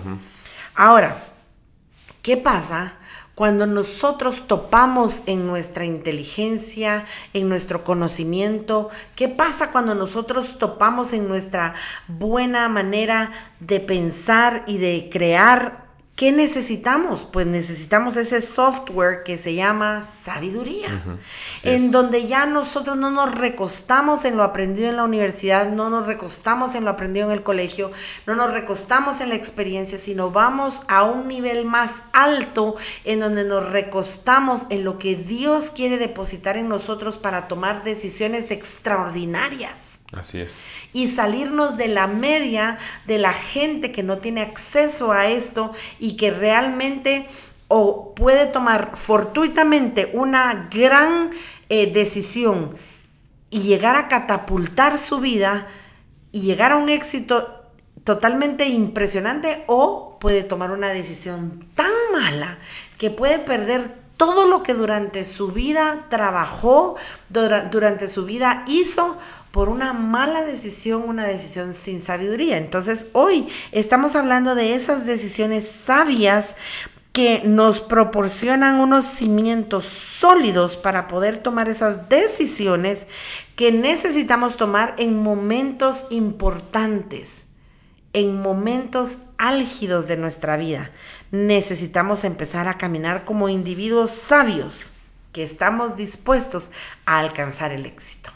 Ahora, 0.74 1.16
¿qué 2.20 2.36
pasa? 2.36 2.98
Cuando 3.40 3.66
nosotros 3.66 4.46
topamos 4.46 5.22
en 5.24 5.46
nuestra 5.46 5.86
inteligencia, 5.86 7.06
en 7.32 7.48
nuestro 7.48 7.84
conocimiento, 7.84 8.90
¿qué 9.16 9.30
pasa 9.30 9.70
cuando 9.70 9.94
nosotros 9.94 10.58
topamos 10.58 11.14
en 11.14 11.26
nuestra 11.26 11.72
buena 12.06 12.68
manera 12.68 13.32
de 13.60 13.80
pensar 13.80 14.62
y 14.66 14.76
de 14.76 15.08
crear 15.10 15.79
¿Qué 16.20 16.32
necesitamos? 16.32 17.24
Pues 17.24 17.46
necesitamos 17.46 18.18
ese 18.18 18.42
software 18.42 19.22
que 19.24 19.38
se 19.38 19.54
llama 19.54 20.02
sabiduría, 20.02 21.02
en 21.62 21.90
donde 21.90 22.26
ya 22.26 22.44
nosotros 22.44 22.98
no 22.98 23.10
nos 23.10 23.34
recostamos 23.34 24.26
en 24.26 24.36
lo 24.36 24.42
aprendido 24.42 24.90
en 24.90 24.96
la 24.96 25.04
universidad, 25.04 25.70
no 25.70 25.88
nos 25.88 26.04
recostamos 26.04 26.74
en 26.74 26.84
lo 26.84 26.90
aprendido 26.90 27.28
en 27.28 27.32
el 27.32 27.42
colegio, 27.42 27.90
no 28.26 28.36
nos 28.36 28.52
recostamos 28.52 29.22
en 29.22 29.30
la 29.30 29.34
experiencia, 29.34 29.98
sino 29.98 30.30
vamos 30.30 30.82
a 30.88 31.04
un 31.04 31.26
nivel 31.26 31.64
más 31.64 32.02
alto 32.12 32.76
en 33.04 33.20
donde 33.20 33.44
nos 33.44 33.70
recostamos 33.70 34.66
en 34.68 34.84
lo 34.84 34.98
que 34.98 35.16
Dios 35.16 35.70
quiere 35.70 35.96
depositar 35.96 36.58
en 36.58 36.68
nosotros 36.68 37.16
para 37.18 37.48
tomar 37.48 37.82
decisiones 37.82 38.50
extraordinarias. 38.50 39.99
Así 40.12 40.40
es. 40.40 40.62
Y 40.92 41.06
salirnos 41.06 41.76
de 41.76 41.88
la 41.88 42.06
media 42.06 42.78
de 43.06 43.18
la 43.18 43.32
gente 43.32 43.92
que 43.92 44.02
no 44.02 44.18
tiene 44.18 44.40
acceso 44.40 45.12
a 45.12 45.28
esto 45.28 45.72
y 45.98 46.16
que 46.16 46.30
realmente 46.30 47.26
o 47.68 48.14
puede 48.16 48.46
tomar 48.46 48.96
fortuitamente 48.96 50.10
una 50.12 50.68
gran 50.72 51.30
eh, 51.68 51.92
decisión 51.92 52.76
y 53.48 53.60
llegar 53.60 53.94
a 53.94 54.08
catapultar 54.08 54.98
su 54.98 55.20
vida 55.20 55.68
y 56.32 56.40
llegar 56.40 56.72
a 56.72 56.76
un 56.76 56.88
éxito 56.88 57.60
totalmente 58.02 58.66
impresionante 58.66 59.62
o 59.68 60.18
puede 60.20 60.42
tomar 60.42 60.72
una 60.72 60.88
decisión 60.88 61.64
tan 61.76 61.92
mala 62.12 62.58
que 62.98 63.10
puede 63.10 63.38
perder 63.38 64.00
todo 64.16 64.46
lo 64.46 64.62
que 64.62 64.74
durante 64.74 65.24
su 65.24 65.48
vida 65.48 66.06
trabajó, 66.10 66.96
durante 67.28 68.06
su 68.06 68.26
vida 68.26 68.64
hizo 68.66 69.16
por 69.50 69.68
una 69.68 69.92
mala 69.92 70.44
decisión, 70.44 71.02
una 71.06 71.24
decisión 71.24 71.74
sin 71.74 72.00
sabiduría. 72.00 72.56
Entonces 72.56 73.06
hoy 73.12 73.46
estamos 73.72 74.16
hablando 74.16 74.54
de 74.54 74.74
esas 74.74 75.06
decisiones 75.06 75.68
sabias 75.68 76.54
que 77.12 77.42
nos 77.44 77.80
proporcionan 77.80 78.76
unos 78.76 79.04
cimientos 79.04 79.84
sólidos 79.84 80.76
para 80.76 81.08
poder 81.08 81.38
tomar 81.38 81.68
esas 81.68 82.08
decisiones 82.08 83.08
que 83.56 83.72
necesitamos 83.72 84.56
tomar 84.56 84.94
en 84.96 85.20
momentos 85.20 86.06
importantes, 86.10 87.46
en 88.12 88.40
momentos 88.40 89.18
álgidos 89.38 90.06
de 90.06 90.16
nuestra 90.16 90.56
vida. 90.56 90.92
Necesitamos 91.32 92.22
empezar 92.24 92.68
a 92.68 92.78
caminar 92.78 93.24
como 93.24 93.48
individuos 93.48 94.12
sabios 94.12 94.92
que 95.32 95.42
estamos 95.42 95.96
dispuestos 95.96 96.70
a 97.06 97.18
alcanzar 97.18 97.72
el 97.72 97.86
éxito. 97.86 98.30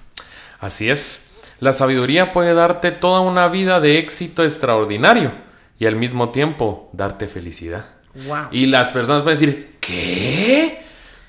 Así 0.64 0.88
es, 0.88 1.42
la 1.60 1.74
sabiduría 1.74 2.32
puede 2.32 2.54
darte 2.54 2.90
toda 2.90 3.20
una 3.20 3.48
vida 3.48 3.80
de 3.80 3.98
éxito 3.98 4.42
extraordinario 4.44 5.30
y 5.78 5.84
al 5.84 5.94
mismo 5.94 6.30
tiempo 6.30 6.88
darte 6.94 7.28
felicidad. 7.28 7.84
Y 8.50 8.64
las 8.64 8.90
personas 8.90 9.24
pueden 9.24 9.38
decir, 9.38 9.76
¿qué? 9.78 10.82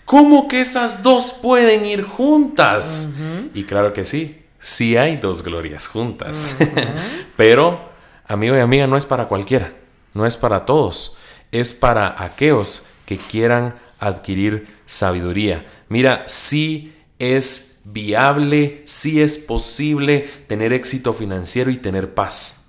¿Cómo 0.05 0.47
que 0.47 0.61
esas 0.61 1.03
dos 1.03 1.39
pueden 1.41 1.85
ir 1.85 2.03
juntas? 2.03 3.17
Y 3.53 3.65
claro 3.65 3.91
que 3.91 4.05
sí, 4.05 4.41
sí 4.57 4.95
hay 4.95 5.17
dos 5.17 5.43
glorias 5.43 5.87
juntas. 5.87 6.57
Pero, 7.35 7.89
amigo 8.29 8.55
y 8.55 8.61
amiga, 8.61 8.87
no 8.87 8.95
es 8.95 9.05
para 9.05 9.25
cualquiera, 9.27 9.73
no 10.13 10.25
es 10.25 10.37
para 10.37 10.63
todos, 10.63 11.17
es 11.51 11.73
para 11.73 12.23
aquellos 12.23 12.87
que 13.05 13.17
quieran 13.17 13.73
adquirir 13.99 14.65
sabiduría. 14.85 15.65
Mira, 15.89 16.23
sí 16.25 16.95
es 17.19 17.74
viable, 17.85 18.81
sí 18.85 19.21
es 19.21 19.37
posible 19.37 20.29
tener 20.47 20.73
éxito 20.73 21.13
financiero 21.13 21.71
y 21.71 21.77
tener 21.77 22.13
paz. 22.13 22.61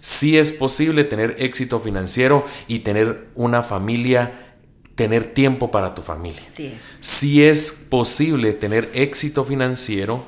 Sí 0.00 0.36
es 0.36 0.52
posible 0.52 1.04
tener 1.04 1.36
éxito 1.38 1.80
financiero 1.80 2.46
y 2.68 2.80
tener 2.80 3.28
una 3.34 3.62
familia, 3.62 4.56
tener 4.94 5.32
tiempo 5.32 5.70
para 5.70 5.94
tu 5.94 6.02
familia. 6.02 6.42
Sí 6.52 6.66
es. 6.66 6.82
Sí 7.00 7.42
es 7.42 7.86
posible 7.90 8.52
tener 8.52 8.90
éxito 8.92 9.44
financiero 9.46 10.22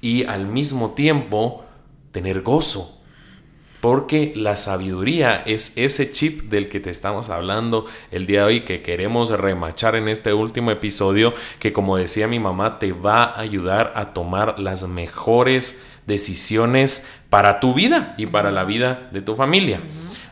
y 0.00 0.24
al 0.24 0.46
mismo 0.46 0.94
tiempo 0.94 1.64
tener 2.12 2.40
gozo. 2.40 2.95
Porque 3.86 4.32
la 4.34 4.56
sabiduría 4.56 5.44
es 5.46 5.78
ese 5.78 6.10
chip 6.10 6.50
del 6.50 6.68
que 6.68 6.80
te 6.80 6.90
estamos 6.90 7.30
hablando 7.30 7.86
el 8.10 8.26
día 8.26 8.40
de 8.40 8.46
hoy 8.46 8.60
que 8.62 8.82
queremos 8.82 9.30
remachar 9.30 9.94
en 9.94 10.08
este 10.08 10.32
último 10.32 10.72
episodio 10.72 11.32
que 11.60 11.72
como 11.72 11.96
decía 11.96 12.26
mi 12.26 12.40
mamá 12.40 12.80
te 12.80 12.90
va 12.90 13.22
a 13.22 13.38
ayudar 13.38 13.92
a 13.94 14.06
tomar 14.06 14.58
las 14.58 14.88
mejores 14.88 15.86
decisiones 16.04 17.26
para 17.30 17.60
tu 17.60 17.74
vida 17.74 18.16
y 18.18 18.26
para 18.26 18.50
la 18.50 18.64
vida 18.64 19.08
de 19.12 19.22
tu 19.22 19.36
familia. 19.36 19.80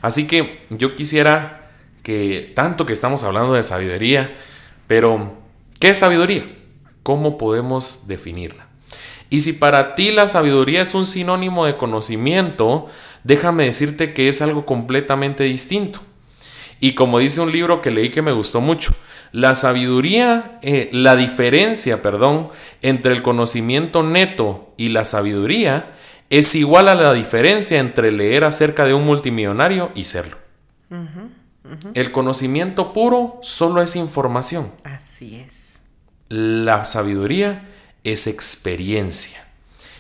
Así 0.03 0.27
que 0.27 0.67
yo 0.71 0.97
quisiera 0.97 1.71
que 2.03 2.53
tanto 2.57 2.87
que 2.87 2.93
estamos 2.93 3.23
hablando 3.23 3.53
de 3.53 3.63
sabiduría, 3.63 4.35
pero 4.89 5.33
¿qué 5.79 5.91
es 5.91 5.99
sabiduría? 5.99 6.43
¿Cómo 7.05 7.39
podemos 7.39 8.09
definirla? 8.09 8.64
Y 9.35 9.41
si 9.41 9.55
para 9.55 9.97
ti 9.97 10.13
la 10.13 10.29
sabiduría 10.29 10.83
es 10.83 10.95
un 10.95 11.07
sinónimo 11.07 11.67
de 11.67 11.77
conocimiento, 11.77 12.87
déjame 13.25 13.65
decirte 13.65 14.15
que 14.15 14.29
es 14.29 14.41
algo 14.41 14.65
completamente 14.65 15.43
distinto. 15.43 15.99
Y 16.79 16.95
como 16.95 17.19
dice 17.19 17.41
un 17.41 17.51
libro 17.51 17.83
que 17.83 17.91
leí 17.91 18.11
que 18.11 18.23
me 18.23 18.31
gustó 18.31 18.61
mucho, 18.61 18.95
la 19.33 19.57
sabiduría, 19.57 20.61
eh, 20.63 20.89
la 20.93 21.17
diferencia, 21.17 22.01
perdón, 22.01 22.51
entre 22.81 23.13
el 23.13 23.23
conocimiento 23.23 24.05
neto 24.05 24.73
y 24.77 24.91
la 24.91 25.05
sabiduría 25.05 25.97
es 26.31 26.55
igual 26.55 26.89
a 26.89 26.95
la 26.95 27.13
diferencia 27.13 27.81
entre 27.81 28.13
leer 28.13 28.45
acerca 28.45 28.85
de 28.85 28.95
un 28.95 29.05
multimillonario 29.05 29.91
y 29.97 30.05
serlo. 30.05 30.37
El 31.95 32.13
conocimiento 32.13 32.93
puro 32.93 33.41
solo 33.43 33.83
es 33.83 33.97
información. 33.97 34.71
Así 34.85 35.35
es. 35.45 35.83
La 36.29 36.85
sabiduría 36.85 37.74
es 38.05 38.27
experiencia. 38.27 39.45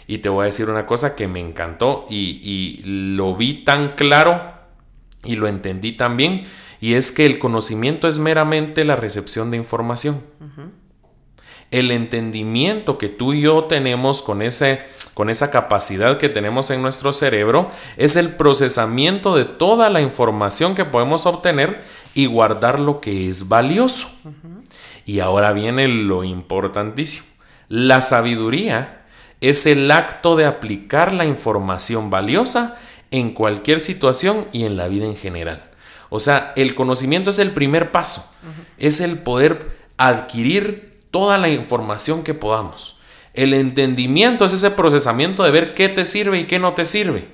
Y 0.06 0.18
te 0.18 0.28
voy 0.28 0.42
a 0.42 0.46
decir 0.46 0.68
una 0.68 0.86
cosa 0.86 1.16
que 1.16 1.26
me 1.26 1.40
encantó 1.40 2.06
y, 2.08 2.40
y 2.42 2.82
lo 2.84 3.34
vi 3.34 3.64
tan 3.64 3.94
claro 3.96 4.52
y 5.24 5.36
lo 5.36 5.48
entendí 5.48 5.92
tan 5.92 6.16
bien 6.16 6.46
y 6.84 6.96
es 6.96 7.12
que 7.12 7.24
el 7.24 7.38
conocimiento 7.38 8.08
es 8.08 8.18
meramente 8.18 8.84
la 8.84 8.94
recepción 8.94 9.50
de 9.50 9.56
información. 9.56 10.20
El 11.70 11.90
entendimiento 11.90 12.98
que 12.98 13.08
tú 13.08 13.32
y 13.32 13.40
yo 13.40 13.64
tenemos 13.64 14.20
con, 14.20 14.42
ese, 14.42 14.82
con 15.14 15.30
esa 15.30 15.50
capacidad 15.50 16.18
que 16.18 16.28
tenemos 16.28 16.70
en 16.70 16.82
nuestro 16.82 17.14
cerebro 17.14 17.70
es 17.96 18.16
el 18.16 18.36
procesamiento 18.36 19.34
de 19.34 19.46
toda 19.46 19.88
la 19.88 20.02
información 20.02 20.74
que 20.74 20.84
podemos 20.84 21.24
obtener 21.24 21.82
y 22.14 22.26
guardar 22.26 22.78
lo 22.78 23.00
que 23.00 23.30
es 23.30 23.48
valioso. 23.48 24.08
Y 25.06 25.20
ahora 25.20 25.54
viene 25.54 25.88
lo 25.88 26.22
importantísimo. 26.22 27.33
La 27.68 28.00
sabiduría 28.00 29.02
es 29.40 29.66
el 29.66 29.90
acto 29.90 30.36
de 30.36 30.46
aplicar 30.46 31.12
la 31.12 31.24
información 31.24 32.10
valiosa 32.10 32.78
en 33.10 33.32
cualquier 33.32 33.80
situación 33.80 34.46
y 34.52 34.64
en 34.64 34.76
la 34.76 34.88
vida 34.88 35.06
en 35.06 35.16
general. 35.16 35.70
O 36.10 36.20
sea, 36.20 36.52
el 36.56 36.74
conocimiento 36.74 37.30
es 37.30 37.38
el 37.38 37.50
primer 37.50 37.90
paso, 37.90 38.38
es 38.78 39.00
el 39.00 39.18
poder 39.18 39.76
adquirir 39.96 41.00
toda 41.10 41.38
la 41.38 41.48
información 41.48 42.24
que 42.24 42.34
podamos. 42.34 42.98
El 43.34 43.52
entendimiento 43.52 44.44
es 44.44 44.52
ese 44.52 44.70
procesamiento 44.70 45.42
de 45.42 45.50
ver 45.50 45.74
qué 45.74 45.88
te 45.88 46.06
sirve 46.06 46.38
y 46.38 46.44
qué 46.44 46.58
no 46.58 46.74
te 46.74 46.84
sirve. 46.84 47.24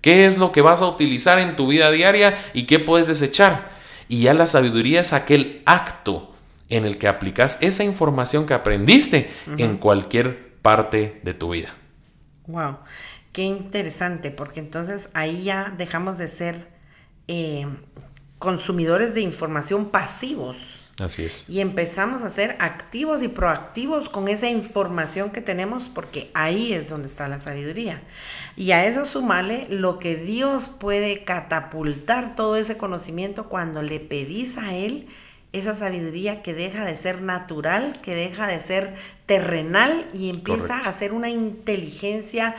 ¿Qué 0.00 0.26
es 0.26 0.38
lo 0.38 0.52
que 0.52 0.62
vas 0.62 0.82
a 0.82 0.86
utilizar 0.86 1.38
en 1.38 1.56
tu 1.56 1.66
vida 1.66 1.90
diaria 1.90 2.38
y 2.54 2.64
qué 2.64 2.78
puedes 2.78 3.08
desechar? 3.08 3.70
Y 4.08 4.20
ya 4.22 4.34
la 4.34 4.46
sabiduría 4.46 5.00
es 5.00 5.12
aquel 5.12 5.62
acto 5.64 6.27
en 6.68 6.84
el 6.84 6.98
que 6.98 7.08
aplicas 7.08 7.62
esa 7.62 7.84
información 7.84 8.46
que 8.46 8.54
aprendiste 8.54 9.30
en 9.56 9.78
cualquier 9.78 10.54
parte 10.62 11.20
de 11.22 11.34
tu 11.34 11.50
vida. 11.50 11.74
Wow, 12.46 12.78
qué 13.32 13.42
interesante, 13.42 14.30
porque 14.30 14.60
entonces 14.60 15.10
ahí 15.14 15.42
ya 15.42 15.74
dejamos 15.76 16.18
de 16.18 16.28
ser 16.28 16.68
eh, 17.26 17.66
consumidores 18.38 19.14
de 19.14 19.20
información 19.20 19.90
pasivos. 19.90 20.84
Así 20.98 21.24
es. 21.24 21.48
Y 21.48 21.60
empezamos 21.60 22.22
a 22.22 22.30
ser 22.30 22.56
activos 22.58 23.22
y 23.22 23.28
proactivos 23.28 24.08
con 24.08 24.26
esa 24.26 24.48
información 24.50 25.30
que 25.30 25.40
tenemos 25.40 25.88
porque 25.88 26.28
ahí 26.34 26.72
es 26.72 26.88
donde 26.88 27.06
está 27.06 27.28
la 27.28 27.38
sabiduría. 27.38 28.02
Y 28.56 28.72
a 28.72 28.84
eso 28.84 29.04
sumale 29.04 29.68
lo 29.70 30.00
que 30.00 30.16
Dios 30.16 30.68
puede 30.68 31.22
catapultar 31.22 32.34
todo 32.34 32.56
ese 32.56 32.76
conocimiento 32.76 33.48
cuando 33.48 33.80
le 33.80 34.00
pedís 34.00 34.58
a 34.58 34.74
Él 34.74 35.06
esa 35.52 35.72
sabiduría 35.74 36.42
que 36.42 36.52
deja 36.52 36.84
de 36.84 36.94
ser 36.94 37.22
natural, 37.22 37.98
que 38.02 38.14
deja 38.14 38.46
de 38.46 38.60
ser 38.60 38.94
terrenal 39.24 40.08
y 40.12 40.28
empieza 40.28 40.78
a 40.78 40.92
ser 40.92 41.12
una 41.12 41.30
inteligencia 41.30 42.54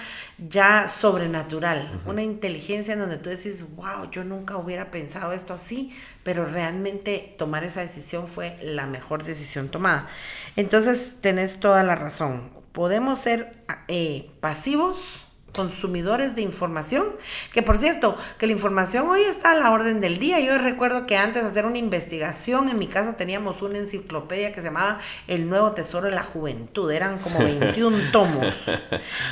ya 0.49 0.87
sobrenatural, 0.87 2.01
una 2.05 2.23
inteligencia 2.23 2.93
en 2.93 2.99
donde 3.01 3.17
tú 3.17 3.29
decís, 3.29 3.65
wow, 3.75 4.09
yo 4.09 4.23
nunca 4.23 4.57
hubiera 4.57 4.89
pensado 4.89 5.33
esto 5.33 5.53
así, 5.53 5.95
pero 6.23 6.45
realmente 6.45 7.35
tomar 7.37 7.63
esa 7.63 7.81
decisión 7.81 8.27
fue 8.27 8.57
la 8.63 8.87
mejor 8.87 9.23
decisión 9.23 9.69
tomada. 9.69 10.07
Entonces, 10.55 11.15
tenés 11.21 11.59
toda 11.59 11.83
la 11.83 11.95
razón. 11.95 12.49
Podemos 12.71 13.19
ser 13.19 13.63
eh, 13.87 14.31
pasivos 14.39 15.28
consumidores 15.53 16.35
de 16.35 16.41
información, 16.41 17.05
que 17.51 17.61
por 17.61 17.77
cierto, 17.77 18.15
que 18.37 18.47
la 18.47 18.53
información 18.53 19.09
hoy 19.09 19.21
está 19.21 19.51
a 19.51 19.55
la 19.55 19.71
orden 19.71 20.01
del 20.01 20.17
día. 20.17 20.39
Yo 20.39 20.57
recuerdo 20.57 21.07
que 21.07 21.17
antes 21.17 21.43
de 21.43 21.49
hacer 21.49 21.65
una 21.65 21.77
investigación 21.77 22.69
en 22.69 22.77
mi 22.77 22.87
casa 22.87 23.15
teníamos 23.15 23.61
una 23.61 23.77
enciclopedia 23.77 24.51
que 24.51 24.59
se 24.59 24.67
llamaba 24.67 24.99
El 25.27 25.49
Nuevo 25.49 25.71
Tesoro 25.71 26.07
de 26.07 26.15
la 26.15 26.23
Juventud, 26.23 26.91
eran 26.91 27.19
como 27.19 27.39
21 27.39 27.97
tomos. 28.11 28.53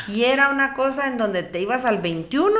Y 0.08 0.24
era 0.24 0.50
una 0.50 0.74
cosa 0.74 1.08
en 1.08 1.18
donde 1.18 1.44
te 1.44 1.60
ibas 1.62 1.86
al 1.86 2.00
21 2.00 2.60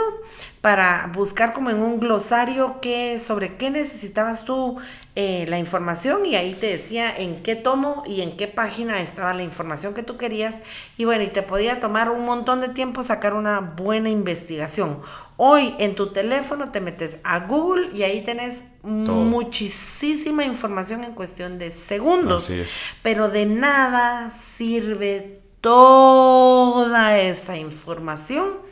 para 0.68 1.10
buscar 1.14 1.54
como 1.54 1.70
en 1.70 1.82
un 1.82 1.98
glosario 1.98 2.82
que, 2.82 3.20
sobre 3.20 3.56
qué 3.56 3.70
necesitabas 3.70 4.44
tú 4.44 4.76
eh, 5.16 5.46
la 5.48 5.60
información 5.60 6.26
y 6.26 6.36
ahí 6.36 6.54
te 6.54 6.68
decía 6.68 7.10
en 7.18 7.42
qué 7.42 7.56
tomo 7.56 8.04
y 8.06 8.20
en 8.20 8.36
qué 8.36 8.50
página 8.50 9.00
estaba 9.00 9.34
la 9.34 9.44
información 9.44 9.94
que 9.94 10.04
tú 10.04 10.18
querías. 10.18 10.60
Y 10.98 11.06
bueno, 11.06 11.24
y 11.24 11.30
te 11.30 11.42
podía 11.42 11.80
tomar 11.80 12.10
un 12.12 12.26
montón 12.26 12.60
de 12.60 12.68
tiempo 12.68 13.02
sacar 13.02 13.34
una 13.34 13.62
buena 13.62 14.10
investigación. 14.10 15.00
Hoy 15.38 15.74
en 15.80 15.96
tu 15.96 16.12
teléfono 16.12 16.70
te 16.70 16.82
metes 16.82 17.20
a 17.24 17.40
Google 17.48 17.88
y 17.96 18.04
ahí 18.04 18.20
tenés 18.20 18.66
muchísima 18.84 20.44
información 20.44 21.06
en 21.06 21.14
cuestión 21.14 21.60
de 21.60 21.72
segundos, 21.72 22.52
pero 23.02 23.30
de 23.30 23.46
nada 23.46 24.32
sirve 24.32 25.40
toda 25.62 27.18
esa 27.20 27.56
información 27.56 28.68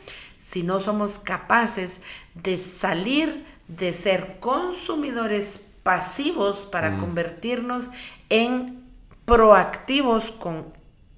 si 0.46 0.62
no 0.62 0.78
somos 0.78 1.18
capaces 1.18 2.00
de 2.34 2.56
salir 2.56 3.44
de 3.66 3.92
ser 3.92 4.38
consumidores 4.38 5.60
pasivos 5.82 6.68
para 6.70 6.92
mm. 6.92 6.98
convertirnos 7.00 7.90
en 8.28 8.84
proactivos 9.24 10.30
con 10.30 10.66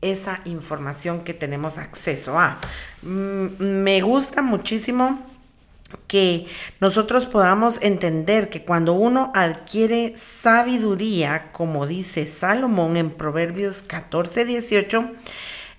esa 0.00 0.40
información 0.46 1.24
que 1.24 1.34
tenemos 1.34 1.76
acceso 1.76 2.38
a. 2.38 2.58
Mm, 3.02 3.48
me 3.58 4.00
gusta 4.00 4.40
muchísimo 4.40 5.18
que 6.06 6.46
nosotros 6.80 7.26
podamos 7.26 7.80
entender 7.82 8.48
que 8.48 8.64
cuando 8.64 8.94
uno 8.94 9.30
adquiere 9.34 10.16
sabiduría, 10.16 11.52
como 11.52 11.86
dice 11.86 12.24
Salomón 12.26 12.96
en 12.96 13.10
Proverbios 13.10 13.82
14, 13.82 14.46
18, 14.46 15.10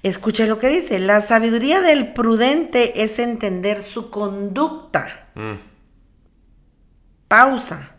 Escuche 0.02 0.48
lo 0.48 0.60
que 0.60 0.70
dice, 0.70 1.00
la 1.00 1.20
sabiduría 1.20 1.82
del 1.82 2.14
prudente 2.14 3.04
es 3.04 3.20
entender 3.20 3.82
su 3.82 4.10
conducta. 4.10 5.28
Mm. 5.36 5.56
Pausa. 7.28 7.92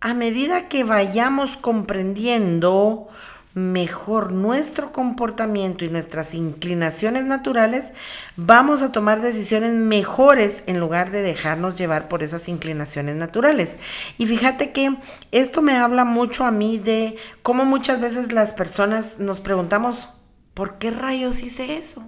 A 0.00 0.14
medida 0.14 0.68
que 0.68 0.82
vayamos 0.82 1.56
comprendiendo 1.56 3.08
mejor 3.54 4.32
nuestro 4.32 4.92
comportamiento 4.92 5.84
y 5.84 5.90
nuestras 5.90 6.34
inclinaciones 6.34 7.24
naturales, 7.24 7.92
vamos 8.36 8.82
a 8.82 8.92
tomar 8.92 9.20
decisiones 9.20 9.74
mejores 9.74 10.64
en 10.66 10.80
lugar 10.80 11.10
de 11.10 11.22
dejarnos 11.22 11.76
llevar 11.76 12.08
por 12.08 12.22
esas 12.22 12.48
inclinaciones 12.48 13.16
naturales. 13.16 13.78
Y 14.18 14.26
fíjate 14.26 14.72
que 14.72 14.96
esto 15.30 15.62
me 15.62 15.76
habla 15.76 16.04
mucho 16.04 16.44
a 16.44 16.50
mí 16.50 16.78
de 16.78 17.16
cómo 17.42 17.64
muchas 17.64 18.00
veces 18.00 18.32
las 18.32 18.54
personas 18.54 19.18
nos 19.18 19.40
preguntamos, 19.40 20.08
¿por 20.54 20.78
qué 20.78 20.90
rayos 20.90 21.42
hice 21.42 21.76
eso? 21.76 22.02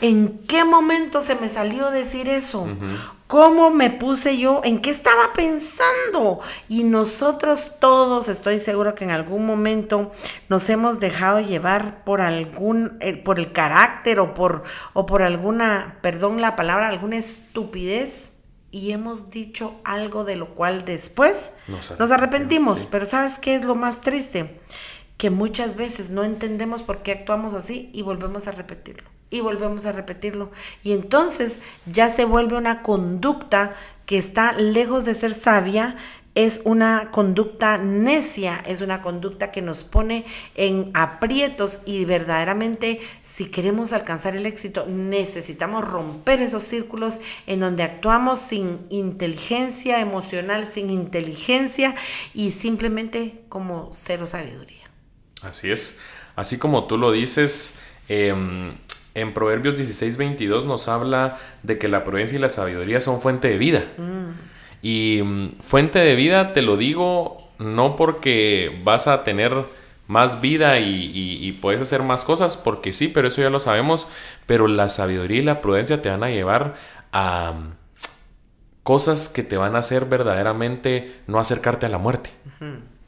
¿En 0.00 0.38
qué 0.46 0.64
momento 0.64 1.20
se 1.20 1.36
me 1.36 1.48
salió 1.48 1.90
decir 1.90 2.28
eso? 2.28 2.66
¿Cómo 3.26 3.70
me 3.70 3.90
puse 3.90 4.36
yo? 4.36 4.60
¿En 4.64 4.80
qué 4.80 4.90
estaba 4.90 5.32
pensando? 5.32 6.40
Y 6.68 6.82
nosotros 6.82 7.72
todos, 7.78 8.28
estoy 8.28 8.58
seguro 8.58 8.96
que 8.96 9.04
en 9.04 9.12
algún 9.12 9.46
momento 9.46 10.10
nos 10.48 10.68
hemos 10.68 10.98
dejado 10.98 11.40
llevar 11.40 12.02
por 12.02 12.20
algún, 12.20 12.98
eh, 13.00 13.16
por 13.16 13.38
el 13.38 13.52
carácter 13.52 14.18
o 14.18 14.34
por, 14.34 14.64
o 14.92 15.06
por 15.06 15.22
alguna, 15.22 15.98
perdón 16.02 16.40
la 16.40 16.56
palabra, 16.56 16.88
alguna 16.88 17.16
estupidez 17.16 18.32
y 18.72 18.92
hemos 18.92 19.30
dicho 19.30 19.80
algo 19.84 20.24
de 20.24 20.36
lo 20.36 20.54
cual 20.54 20.84
después 20.84 21.52
nos 21.98 22.10
arrepentimos. 22.10 22.86
Pero 22.90 23.06
¿sabes 23.06 23.38
qué 23.38 23.54
es 23.54 23.64
lo 23.64 23.74
más 23.74 24.00
triste? 24.00 24.60
Que 25.20 25.28
muchas 25.28 25.76
veces 25.76 26.08
no 26.08 26.24
entendemos 26.24 26.82
por 26.82 27.02
qué 27.02 27.12
actuamos 27.12 27.52
así 27.52 27.90
y 27.92 28.00
volvemos 28.00 28.48
a 28.48 28.52
repetirlo 28.52 29.06
y 29.28 29.40
volvemos 29.40 29.84
a 29.84 29.92
repetirlo. 29.92 30.50
Y 30.82 30.92
entonces 30.92 31.60
ya 31.84 32.08
se 32.08 32.24
vuelve 32.24 32.56
una 32.56 32.80
conducta 32.80 33.74
que 34.06 34.16
está 34.16 34.52
lejos 34.52 35.04
de 35.04 35.12
ser 35.12 35.34
sabia, 35.34 35.94
es 36.34 36.62
una 36.64 37.10
conducta 37.10 37.76
necia, 37.76 38.64
es 38.66 38.80
una 38.80 39.02
conducta 39.02 39.50
que 39.50 39.60
nos 39.60 39.84
pone 39.84 40.24
en 40.54 40.90
aprietos 40.94 41.82
y 41.84 42.06
verdaderamente 42.06 42.98
si 43.22 43.44
queremos 43.44 43.92
alcanzar 43.92 44.36
el 44.36 44.46
éxito 44.46 44.86
necesitamos 44.86 45.86
romper 45.86 46.40
esos 46.40 46.62
círculos 46.62 47.20
en 47.46 47.60
donde 47.60 47.82
actuamos 47.82 48.38
sin 48.38 48.86
inteligencia 48.88 50.00
emocional, 50.00 50.66
sin 50.66 50.88
inteligencia 50.88 51.94
y 52.32 52.52
simplemente 52.52 53.44
como 53.50 53.90
cero 53.92 54.26
sabiduría. 54.26 54.89
Así 55.42 55.70
es. 55.70 56.02
Así 56.36 56.58
como 56.58 56.84
tú 56.84 56.96
lo 56.96 57.12
dices, 57.12 57.82
em, 58.08 58.74
en 59.14 59.34
Proverbios 59.34 59.76
16, 59.76 60.16
22 60.16 60.64
nos 60.64 60.88
habla 60.88 61.38
de 61.62 61.78
que 61.78 61.88
la 61.88 62.04
prudencia 62.04 62.38
y 62.38 62.40
la 62.40 62.48
sabiduría 62.48 63.00
son 63.00 63.20
fuente 63.20 63.48
de 63.48 63.58
vida. 63.58 63.84
Mm. 63.98 64.30
Y 64.82 65.20
mm, 65.22 65.50
fuente 65.60 65.98
de 65.98 66.14
vida 66.14 66.52
te 66.52 66.62
lo 66.62 66.76
digo 66.76 67.36
no 67.58 67.96
porque 67.96 68.80
vas 68.84 69.06
a 69.06 69.22
tener 69.22 69.52
más 70.06 70.40
vida 70.40 70.80
y, 70.80 71.56
puedes 71.60 71.80
hacer 71.80 72.02
más 72.02 72.24
cosas, 72.24 72.56
porque 72.56 72.92
sí, 72.92 73.08
pero 73.08 73.28
eso 73.28 73.42
ya 73.42 73.50
lo 73.50 73.60
sabemos, 73.60 74.10
pero 74.46 74.66
la 74.66 74.88
sabiduría 74.88 75.38
y 75.38 75.44
la 75.44 75.60
prudencia 75.60 76.02
te 76.02 76.08
van 76.08 76.24
a 76.24 76.30
llevar 76.30 76.74
a 77.12 77.52
mm, 77.52 77.74
cosas 78.82 79.28
que 79.28 79.44
te 79.44 79.56
van 79.56 79.76
a 79.76 79.80
hacer 79.80 80.06
verdaderamente 80.06 81.20
no 81.26 81.38
acercarte 81.38 81.86
a 81.86 81.90
la 81.90 81.98
muerte. 81.98 82.30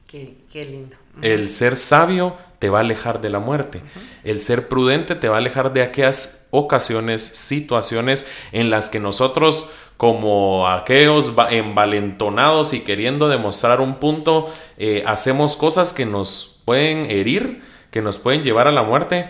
qué 0.07 0.65
lindo. 0.65 0.97
El 1.21 1.49
ser 1.49 1.77
sabio 1.77 2.37
te 2.59 2.71
va 2.71 2.79
a 2.79 2.83
alejar 2.83 3.21
de 3.21 3.29
la 3.29 3.41
muerte. 3.41 3.83
El 4.23 4.41
ser 4.41 4.69
prudente 4.69 5.17
te 5.17 5.29
va 5.29 5.35
a 5.35 5.39
alejar 5.39 5.73
de 5.73 5.83
aquellas 5.83 6.49
ocasiones, 6.53 7.21
situaciones 7.23 8.31
en 8.53 8.71
las 8.71 8.89
que 8.89 9.01
nosotros 9.01 9.75
como 9.97 10.69
aquellos 10.69 11.33
envalentonados 11.51 12.73
y 12.75 12.85
queriendo 12.85 13.29
demostrar 13.29 13.81
un 13.81 13.97
punto, 13.97 14.53
eh, 14.77 15.05
hacemos 15.07 15.57
cosas 15.57 15.93
que 15.93 16.07
nos 16.07 16.61
pueden 16.65 17.11
herir, 17.11 17.63
que 17.91 18.03
nos 18.03 18.19
pueden 18.19 18.43
llevar 18.43 18.67
a 18.67 18.73
la 18.73 18.83
muerte. 18.83 19.29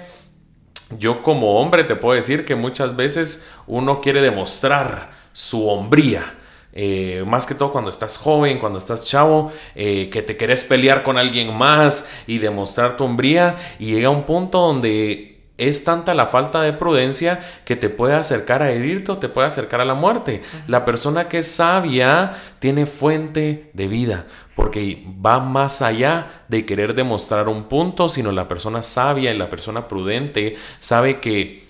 Yo 0.98 1.22
como 1.22 1.60
hombre 1.60 1.84
te 1.84 1.96
puedo 1.96 2.14
decir 2.14 2.46
que 2.46 2.54
muchas 2.54 2.96
veces 2.96 3.52
uno 3.66 4.00
quiere 4.00 4.20
demostrar 4.20 5.10
su 5.32 5.68
hombría 5.68 6.38
eh, 6.72 7.24
más 7.26 7.46
que 7.46 7.54
todo 7.54 7.72
cuando 7.72 7.90
estás 7.90 8.16
joven, 8.16 8.58
cuando 8.58 8.78
estás 8.78 9.04
chavo, 9.04 9.52
eh, 9.74 10.08
que 10.10 10.22
te 10.22 10.36
querés 10.36 10.64
pelear 10.64 11.02
con 11.02 11.18
alguien 11.18 11.54
más 11.56 12.22
y 12.26 12.38
demostrar 12.38 12.96
tu 12.96 13.04
hombría 13.04 13.56
y 13.78 13.86
llega 13.86 14.10
un 14.10 14.24
punto 14.24 14.58
donde 14.58 15.32
es 15.58 15.84
tanta 15.84 16.14
la 16.14 16.26
falta 16.26 16.62
de 16.62 16.72
prudencia 16.72 17.44
que 17.64 17.76
te 17.76 17.90
puede 17.90 18.14
acercar 18.14 18.62
a 18.62 18.72
herirte 18.72 19.12
o 19.12 19.18
te 19.18 19.28
puede 19.28 19.46
acercar 19.46 19.80
a 19.80 19.84
la 19.84 19.94
muerte. 19.94 20.42
La 20.66 20.84
persona 20.84 21.28
que 21.28 21.38
es 21.38 21.48
sabia 21.48 22.34
tiene 22.58 22.86
fuente 22.86 23.70
de 23.74 23.86
vida 23.86 24.26
porque 24.56 25.04
va 25.24 25.40
más 25.40 25.82
allá 25.82 26.44
de 26.48 26.66
querer 26.66 26.94
demostrar 26.94 27.48
un 27.48 27.64
punto, 27.64 28.08
sino 28.08 28.32
la 28.32 28.48
persona 28.48 28.82
sabia 28.82 29.32
y 29.32 29.38
la 29.38 29.50
persona 29.50 29.88
prudente 29.88 30.56
sabe 30.78 31.20
que 31.20 31.64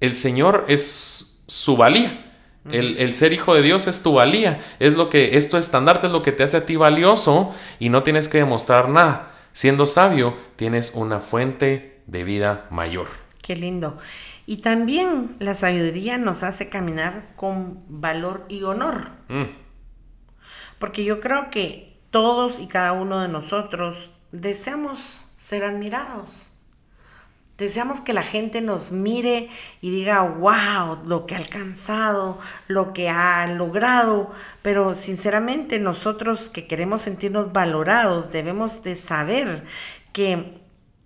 el 0.00 0.14
Señor 0.14 0.64
es 0.68 1.44
su 1.46 1.76
valía. 1.76 2.31
El, 2.70 3.12
ser 3.14 3.32
hijo 3.32 3.54
de 3.54 3.62
Dios 3.62 3.88
es 3.88 4.02
tu 4.02 4.14
valía, 4.14 4.60
es 4.78 4.94
lo 4.94 5.10
que 5.10 5.36
es 5.36 5.50
tu 5.50 5.56
estandarte, 5.56 6.06
es 6.06 6.12
lo 6.12 6.22
que 6.22 6.30
te 6.30 6.44
hace 6.44 6.58
a 6.58 6.66
ti 6.66 6.76
valioso 6.76 7.54
y 7.80 7.88
no 7.88 8.04
tienes 8.04 8.28
que 8.28 8.38
demostrar 8.38 8.88
nada. 8.88 9.32
Siendo 9.52 9.86
sabio, 9.86 10.36
tienes 10.56 10.92
una 10.94 11.18
fuente 11.18 12.02
de 12.06 12.24
vida 12.24 12.66
mayor. 12.70 13.08
Qué 13.42 13.56
lindo. 13.56 13.98
Y 14.46 14.58
también 14.58 15.34
la 15.40 15.54
sabiduría 15.54 16.18
nos 16.18 16.44
hace 16.44 16.68
caminar 16.68 17.32
con 17.34 17.82
valor 17.88 18.46
y 18.48 18.62
honor. 18.62 19.08
Mm. 19.28 19.44
Porque 20.78 21.04
yo 21.04 21.20
creo 21.20 21.50
que 21.50 21.96
todos 22.10 22.60
y 22.60 22.66
cada 22.66 22.92
uno 22.92 23.20
de 23.20 23.28
nosotros 23.28 24.12
deseamos 24.30 25.24
ser 25.34 25.64
admirados. 25.64 26.51
Deseamos 27.62 28.00
que 28.00 28.12
la 28.12 28.24
gente 28.24 28.60
nos 28.60 28.90
mire 28.90 29.48
y 29.80 29.92
diga, 29.92 30.22
wow, 30.22 30.98
lo 31.06 31.26
que 31.26 31.36
ha 31.36 31.38
alcanzado, 31.38 32.36
lo 32.66 32.92
que 32.92 33.08
ha 33.08 33.46
logrado, 33.46 34.32
pero 34.62 34.94
sinceramente 34.94 35.78
nosotros 35.78 36.50
que 36.50 36.66
queremos 36.66 37.02
sentirnos 37.02 37.52
valorados 37.52 38.32
debemos 38.32 38.82
de 38.82 38.96
saber 38.96 39.64
que 40.12 40.60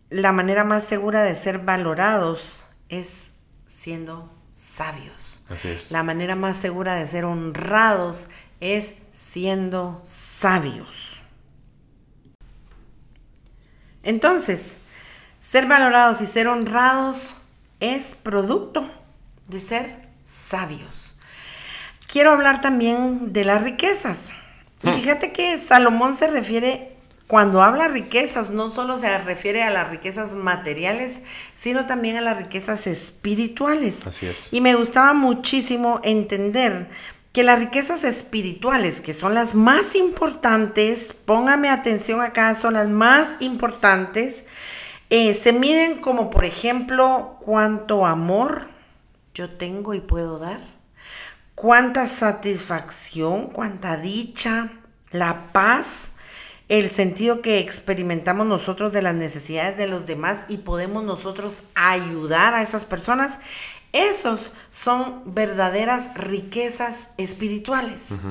la 0.08 0.32
manera 0.32 0.64
más 0.64 0.84
segura 0.84 1.24
de 1.24 1.34
ser 1.34 1.58
valorados 1.58 2.64
es 2.88 3.32
siendo 3.66 4.32
sabios. 4.50 5.44
Así 5.50 5.68
es. 5.68 5.90
La 5.90 6.02
manera 6.04 6.36
más 6.36 6.56
segura 6.56 6.94
de 6.94 7.06
ser 7.06 7.26
honrados 7.26 8.30
es 8.60 8.94
siendo 9.12 10.00
sabios. 10.02 11.20
Entonces, 14.02 14.78
ser 15.46 15.66
valorados 15.66 16.20
y 16.20 16.26
ser 16.26 16.48
honrados 16.48 17.36
es 17.78 18.16
producto 18.16 18.84
de 19.46 19.60
ser 19.60 19.96
sabios. 20.20 21.20
Quiero 22.08 22.32
hablar 22.32 22.60
también 22.60 23.32
de 23.32 23.44
las 23.44 23.62
riquezas. 23.62 24.32
Y 24.82 24.88
hmm. 24.88 24.94
fíjate 24.94 25.32
que 25.32 25.56
Salomón 25.58 26.14
se 26.14 26.26
refiere 26.26 26.96
cuando 27.28 27.62
habla 27.62 27.86
riquezas, 27.86 28.50
no 28.50 28.70
solo 28.70 28.96
se 28.96 29.16
refiere 29.18 29.62
a 29.62 29.70
las 29.70 29.88
riquezas 29.88 30.34
materiales, 30.34 31.22
sino 31.52 31.86
también 31.86 32.16
a 32.16 32.20
las 32.20 32.36
riquezas 32.36 32.88
espirituales. 32.88 34.06
Así 34.06 34.26
es. 34.26 34.52
Y 34.52 34.60
me 34.60 34.74
gustaba 34.74 35.12
muchísimo 35.12 36.00
entender 36.02 36.88
que 37.32 37.44
las 37.44 37.58
riquezas 37.58 38.02
espirituales, 38.02 39.00
que 39.00 39.12
son 39.12 39.34
las 39.34 39.54
más 39.54 39.94
importantes, 39.94 41.14
póngame 41.24 41.68
atención 41.68 42.20
acá, 42.20 42.54
son 42.54 42.74
las 42.74 42.88
más 42.88 43.36
importantes, 43.40 44.44
eh, 45.10 45.34
se 45.34 45.52
miden 45.52 46.00
como, 46.00 46.30
por 46.30 46.44
ejemplo, 46.44 47.36
cuánto 47.40 48.06
amor 48.06 48.68
yo 49.34 49.50
tengo 49.50 49.94
y 49.94 50.00
puedo 50.00 50.38
dar, 50.38 50.60
cuánta 51.54 52.06
satisfacción, 52.06 53.46
cuánta 53.48 53.96
dicha, 53.96 54.72
la 55.10 55.52
paz, 55.52 56.12
el 56.68 56.88
sentido 56.88 57.42
que 57.42 57.60
experimentamos 57.60 58.46
nosotros 58.46 58.92
de 58.92 59.02
las 59.02 59.14
necesidades 59.14 59.76
de 59.76 59.86
los 59.86 60.06
demás 60.06 60.46
y 60.48 60.58
podemos 60.58 61.04
nosotros 61.04 61.62
ayudar 61.76 62.54
a 62.54 62.62
esas 62.62 62.84
personas 62.84 63.38
esos 63.92 64.52
son 64.70 65.22
verdaderas 65.24 66.10
riquezas 66.14 67.10
espirituales. 67.16 68.22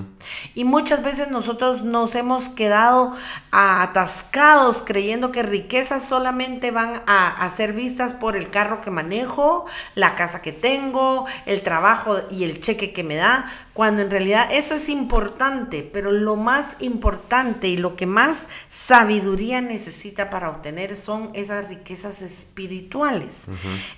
Y 0.53 0.63
muchas 0.63 1.03
veces 1.03 1.29
nosotros 1.29 1.81
nos 1.81 2.13
hemos 2.15 2.49
quedado 2.49 3.13
atascados 3.51 4.83
creyendo 4.85 5.31
que 5.31 5.43
riquezas 5.43 6.07
solamente 6.07 6.71
van 6.71 7.01
a, 7.07 7.49
ser 7.49 7.73
vistas 7.73 8.13
por 8.13 8.35
el 8.35 8.49
carro 8.49 8.81
que 8.81 8.91
manejo, 8.91 9.65
la 9.95 10.15
casa 10.15 10.41
que 10.41 10.51
tengo, 10.51 11.25
el 11.45 11.61
trabajo 11.61 12.15
y 12.29 12.43
el 12.43 12.59
cheque 12.59 12.93
que 12.93 13.03
me 13.03 13.15
da, 13.15 13.45
cuando 13.75 14.03
en 14.03 14.09
realidad 14.09 14.47
eso 14.53 14.75
es 14.75 14.87
importante, 14.87 15.83
pero 15.83 16.09
lo 16.09 16.37
más 16.37 16.77
importante 16.79 17.67
y 17.67 17.75
lo 17.75 17.97
que 17.97 18.05
más 18.05 18.47
sabiduría 18.69 19.59
necesita 19.59 20.29
para 20.29 20.49
obtener 20.49 20.95
son 20.95 21.29
esas 21.33 21.67
riquezas 21.67 22.21
espirituales. 22.21 23.47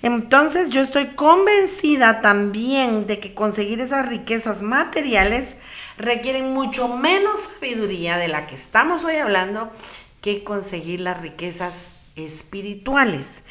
Entonces 0.02 0.70
yo 0.70 0.80
estoy 0.80 1.14
convencida 1.14 2.20
también 2.22 3.06
de 3.06 3.20
que 3.20 3.34
conseguir 3.34 3.80
esas 3.80 4.08
riquezas 4.08 4.62
materiales 4.62 5.54
requieren 5.96 6.52
mucho 6.52 6.88
menos 6.88 7.48
sabiduría 7.60 8.16
de 8.16 8.26
la 8.26 8.46
que 8.46 8.56
estamos 8.56 9.04
hoy 9.04 9.14
hablando 9.14 9.70
que 10.20 10.42
conseguir 10.42 11.02
las 11.02 11.20
riquezas 11.20 11.92
espirituales. 12.16 13.44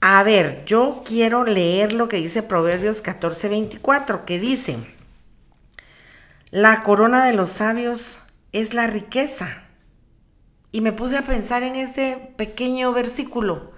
A 0.00 0.24
ver, 0.24 0.64
yo 0.66 1.04
quiero 1.06 1.44
leer 1.44 1.92
lo 1.92 2.08
que 2.08 2.16
dice 2.16 2.42
Proverbios 2.42 3.04
14:24, 3.04 4.24
que 4.24 4.40
dice, 4.40 4.76
la 6.50 6.82
corona 6.82 7.24
de 7.24 7.32
los 7.32 7.50
sabios 7.50 8.20
es 8.52 8.74
la 8.74 8.86
riqueza. 8.86 9.62
Y 10.72 10.80
me 10.80 10.92
puse 10.92 11.16
a 11.16 11.22
pensar 11.22 11.62
en 11.62 11.74
ese 11.74 12.32
pequeño 12.36 12.92
versículo. 12.92 13.72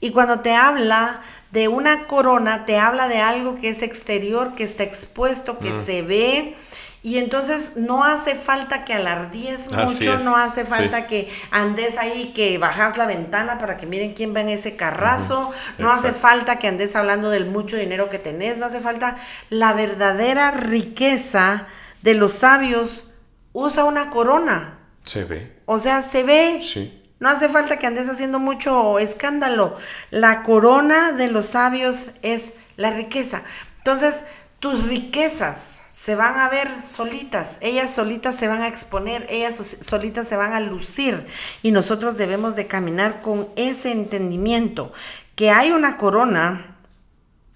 Y 0.00 0.10
cuando 0.10 0.40
te 0.40 0.54
habla 0.54 1.20
de 1.50 1.68
una 1.68 2.04
corona, 2.06 2.64
te 2.64 2.78
habla 2.78 3.08
de 3.08 3.20
algo 3.20 3.54
que 3.54 3.68
es 3.68 3.82
exterior, 3.82 4.54
que 4.54 4.64
está 4.64 4.82
expuesto, 4.82 5.58
que 5.58 5.70
mm. 5.70 5.84
se 5.84 6.02
ve. 6.02 6.56
Y 7.02 7.18
entonces 7.18 7.72
no 7.76 8.02
hace 8.02 8.34
falta 8.34 8.84
que 8.84 8.94
alardíes 8.94 9.70
mucho, 9.70 10.18
no 10.20 10.36
hace 10.36 10.64
falta 10.64 11.06
que 11.06 11.28
andes 11.50 11.98
ahí, 11.98 12.32
que 12.34 12.56
bajas 12.56 12.96
la 12.96 13.04
ventana 13.06 13.58
para 13.58 13.76
que 13.76 13.86
miren 13.86 14.14
quién 14.14 14.34
va 14.34 14.40
en 14.40 14.48
ese 14.48 14.74
carrazo, 14.74 15.50
no 15.76 15.92
hace 15.92 16.14
falta 16.14 16.58
que 16.58 16.66
andes 16.66 16.96
hablando 16.96 17.28
del 17.28 17.44
mucho 17.44 17.76
dinero 17.76 18.08
que 18.08 18.18
tenés, 18.18 18.56
no 18.56 18.64
hace 18.64 18.80
falta 18.80 19.16
la 19.50 19.74
verdadera 19.74 20.50
riqueza 20.50 21.66
de 22.04 22.12
los 22.12 22.32
sabios 22.32 23.14
usa 23.54 23.84
una 23.84 24.10
corona. 24.10 24.78
Se 25.04 25.24
ve. 25.24 25.58
O 25.64 25.78
sea, 25.78 26.02
se 26.02 26.22
ve. 26.22 26.60
Sí. 26.62 27.02
No 27.18 27.30
hace 27.30 27.48
falta 27.48 27.78
que 27.78 27.86
andes 27.86 28.10
haciendo 28.10 28.38
mucho 28.38 28.98
escándalo. 28.98 29.74
La 30.10 30.42
corona 30.42 31.12
de 31.12 31.28
los 31.30 31.46
sabios 31.46 32.10
es 32.20 32.52
la 32.76 32.90
riqueza. 32.90 33.42
Entonces, 33.78 34.24
tus 34.60 34.84
riquezas 34.84 35.80
se 35.88 36.14
van 36.14 36.38
a 36.38 36.50
ver 36.50 36.82
solitas, 36.82 37.58
ellas 37.62 37.94
solitas 37.94 38.34
se 38.34 38.48
van 38.48 38.62
a 38.62 38.68
exponer, 38.68 39.26
ellas 39.30 39.78
solitas 39.80 40.26
se 40.26 40.36
van 40.36 40.52
a 40.52 40.60
lucir 40.60 41.24
y 41.62 41.70
nosotros 41.70 42.18
debemos 42.18 42.56
de 42.56 42.66
caminar 42.66 43.22
con 43.22 43.48
ese 43.56 43.92
entendimiento 43.92 44.92
que 45.36 45.50
hay 45.50 45.70
una 45.70 45.96
corona 45.96 46.76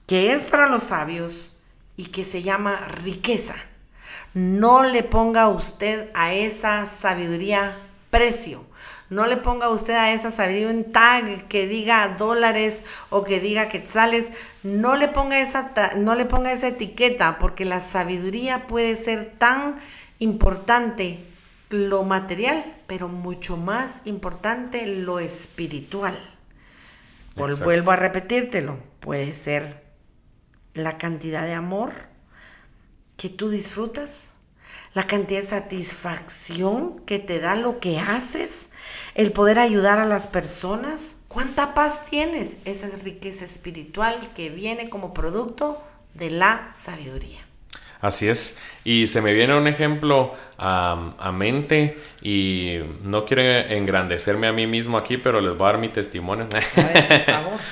que 0.07 0.33
es 0.33 0.45
para 0.45 0.69
los 0.69 0.85
sabios 0.85 1.59
y 1.97 2.07
que 2.07 2.25
se 2.25 2.43
llama 2.43 2.87
riqueza. 3.03 3.57
No 4.35 4.85
le 4.85 5.03
ponga 5.03 5.49
usted 5.49 6.11
a 6.15 6.33
esa 6.33 6.87
sabiduría 6.87 7.75
precio. 8.11 8.65
No 9.11 9.27
le 9.27 9.39
ponga 9.39 9.71
usted 9.71 9.95
a 9.95 10.13
esa 10.13 10.31
sabiduría 10.31 10.69
un 10.69 10.85
tag 10.85 11.49
que 11.49 11.67
diga 11.67 12.17
dólares 12.19 12.85
o 13.09 13.25
que 13.25 13.41
diga 13.41 13.69
quetzales. 13.69 14.33
No 14.63 14.97
le 14.97 15.09
ponga 15.09 15.41
esa, 15.41 15.73
no 15.97 16.15
le 16.15 16.27
ponga 16.27 16.53
esa 16.53 16.69
etiqueta 16.69 17.39
porque 17.39 17.65
la 17.65 17.81
sabiduría 17.81 18.67
puede 18.67 18.97
ser 18.97 19.29
tan 19.29 19.77
importante 20.19 21.25
lo 21.71 22.03
material, 22.03 22.65
pero 22.87 23.09
mucho 23.09 23.57
más 23.57 24.03
importante 24.05 24.87
lo 24.87 25.21
espiritual. 25.21 26.17
Vuelvo 27.35 27.93
a 27.93 27.97
repetírtelo. 27.97 28.79
Puede 29.01 29.33
ser 29.33 29.85
la 30.75 30.99
cantidad 30.99 31.45
de 31.45 31.55
amor 31.55 32.08
que 33.19 33.29
tú 33.29 33.51
disfrutas, 33.51 34.37
la 34.95 35.07
cantidad 35.07 35.41
de 35.41 35.47
satisfacción 35.47 37.01
que 37.01 37.19
te 37.19 37.41
da 37.41 37.57
lo 37.57 37.81
que 37.81 37.99
haces, 37.99 38.71
el 39.15 39.33
poder 39.33 39.59
ayudar 39.59 39.99
a 39.99 40.07
las 40.07 40.29
personas. 40.29 41.17
¿Cuánta 41.27 41.75
paz 41.75 42.07
tienes? 42.09 42.59
Esa 42.65 42.87
es 42.87 43.03
riqueza 43.03 43.45
espiritual 43.45 44.17
que 44.35 44.49
viene 44.49 44.89
como 44.89 45.13
producto 45.13 45.83
de 46.15 46.31
la 46.31 46.71
sabiduría. 46.75 47.41
Así 48.01 48.29
es. 48.29 48.63
Y 48.85 49.09
se 49.09 49.21
me 49.21 49.33
viene 49.35 49.57
un 49.57 49.67
ejemplo 49.67 50.37
a, 50.57 51.33
mente 51.35 51.99
y 52.23 52.79
no 53.03 53.25
quiero 53.25 53.43
engrandecerme 53.43 54.47
a 54.47 54.53
mí 54.53 54.69
mismo 54.69 54.97
aquí, 54.97 55.17
pero 55.17 55.41
les 55.41 55.57
voy 55.57 55.69
a 55.69 55.73
dar 55.73 55.81
mi 55.81 55.89
testimonio. 55.89 56.47
A 56.53 56.83
ver, 56.83 57.09
por 57.09 57.21
favor. 57.21 57.59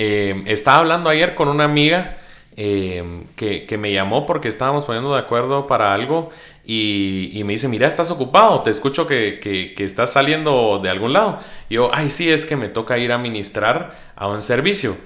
Eh, 0.00 0.44
estaba 0.46 0.76
hablando 0.76 1.10
ayer 1.10 1.34
con 1.34 1.48
una 1.48 1.64
amiga 1.64 2.17
Em, 2.60 3.22
que, 3.36 3.78
me 3.78 3.92
llamó 3.92 4.26
porque 4.26 4.48
estábamos 4.48 4.84
poniendo 4.84 5.14
de 5.14 5.20
acuerdo 5.20 5.68
para 5.68 5.94
algo 5.94 6.30
y, 6.64 7.40
me 7.44 7.52
dice, 7.52 7.68
mira, 7.68 7.86
estás 7.86 8.10
ocupado, 8.10 8.62
te 8.62 8.70
escucho 8.70 9.06
que, 9.06 9.76
estás 9.78 10.12
saliendo 10.12 10.80
de 10.82 10.90
algún 10.90 11.12
lado. 11.12 11.38
Y 11.68 11.74
yo, 11.74 11.88
ay, 11.94 12.10
sí, 12.10 12.28
es 12.28 12.46
que 12.46 12.56
me 12.56 12.66
toca 12.66 12.98
ir 12.98 13.12
a 13.12 13.18
ministrar 13.18 14.12
a 14.16 14.26
un 14.26 14.42
servicio. 14.42 14.96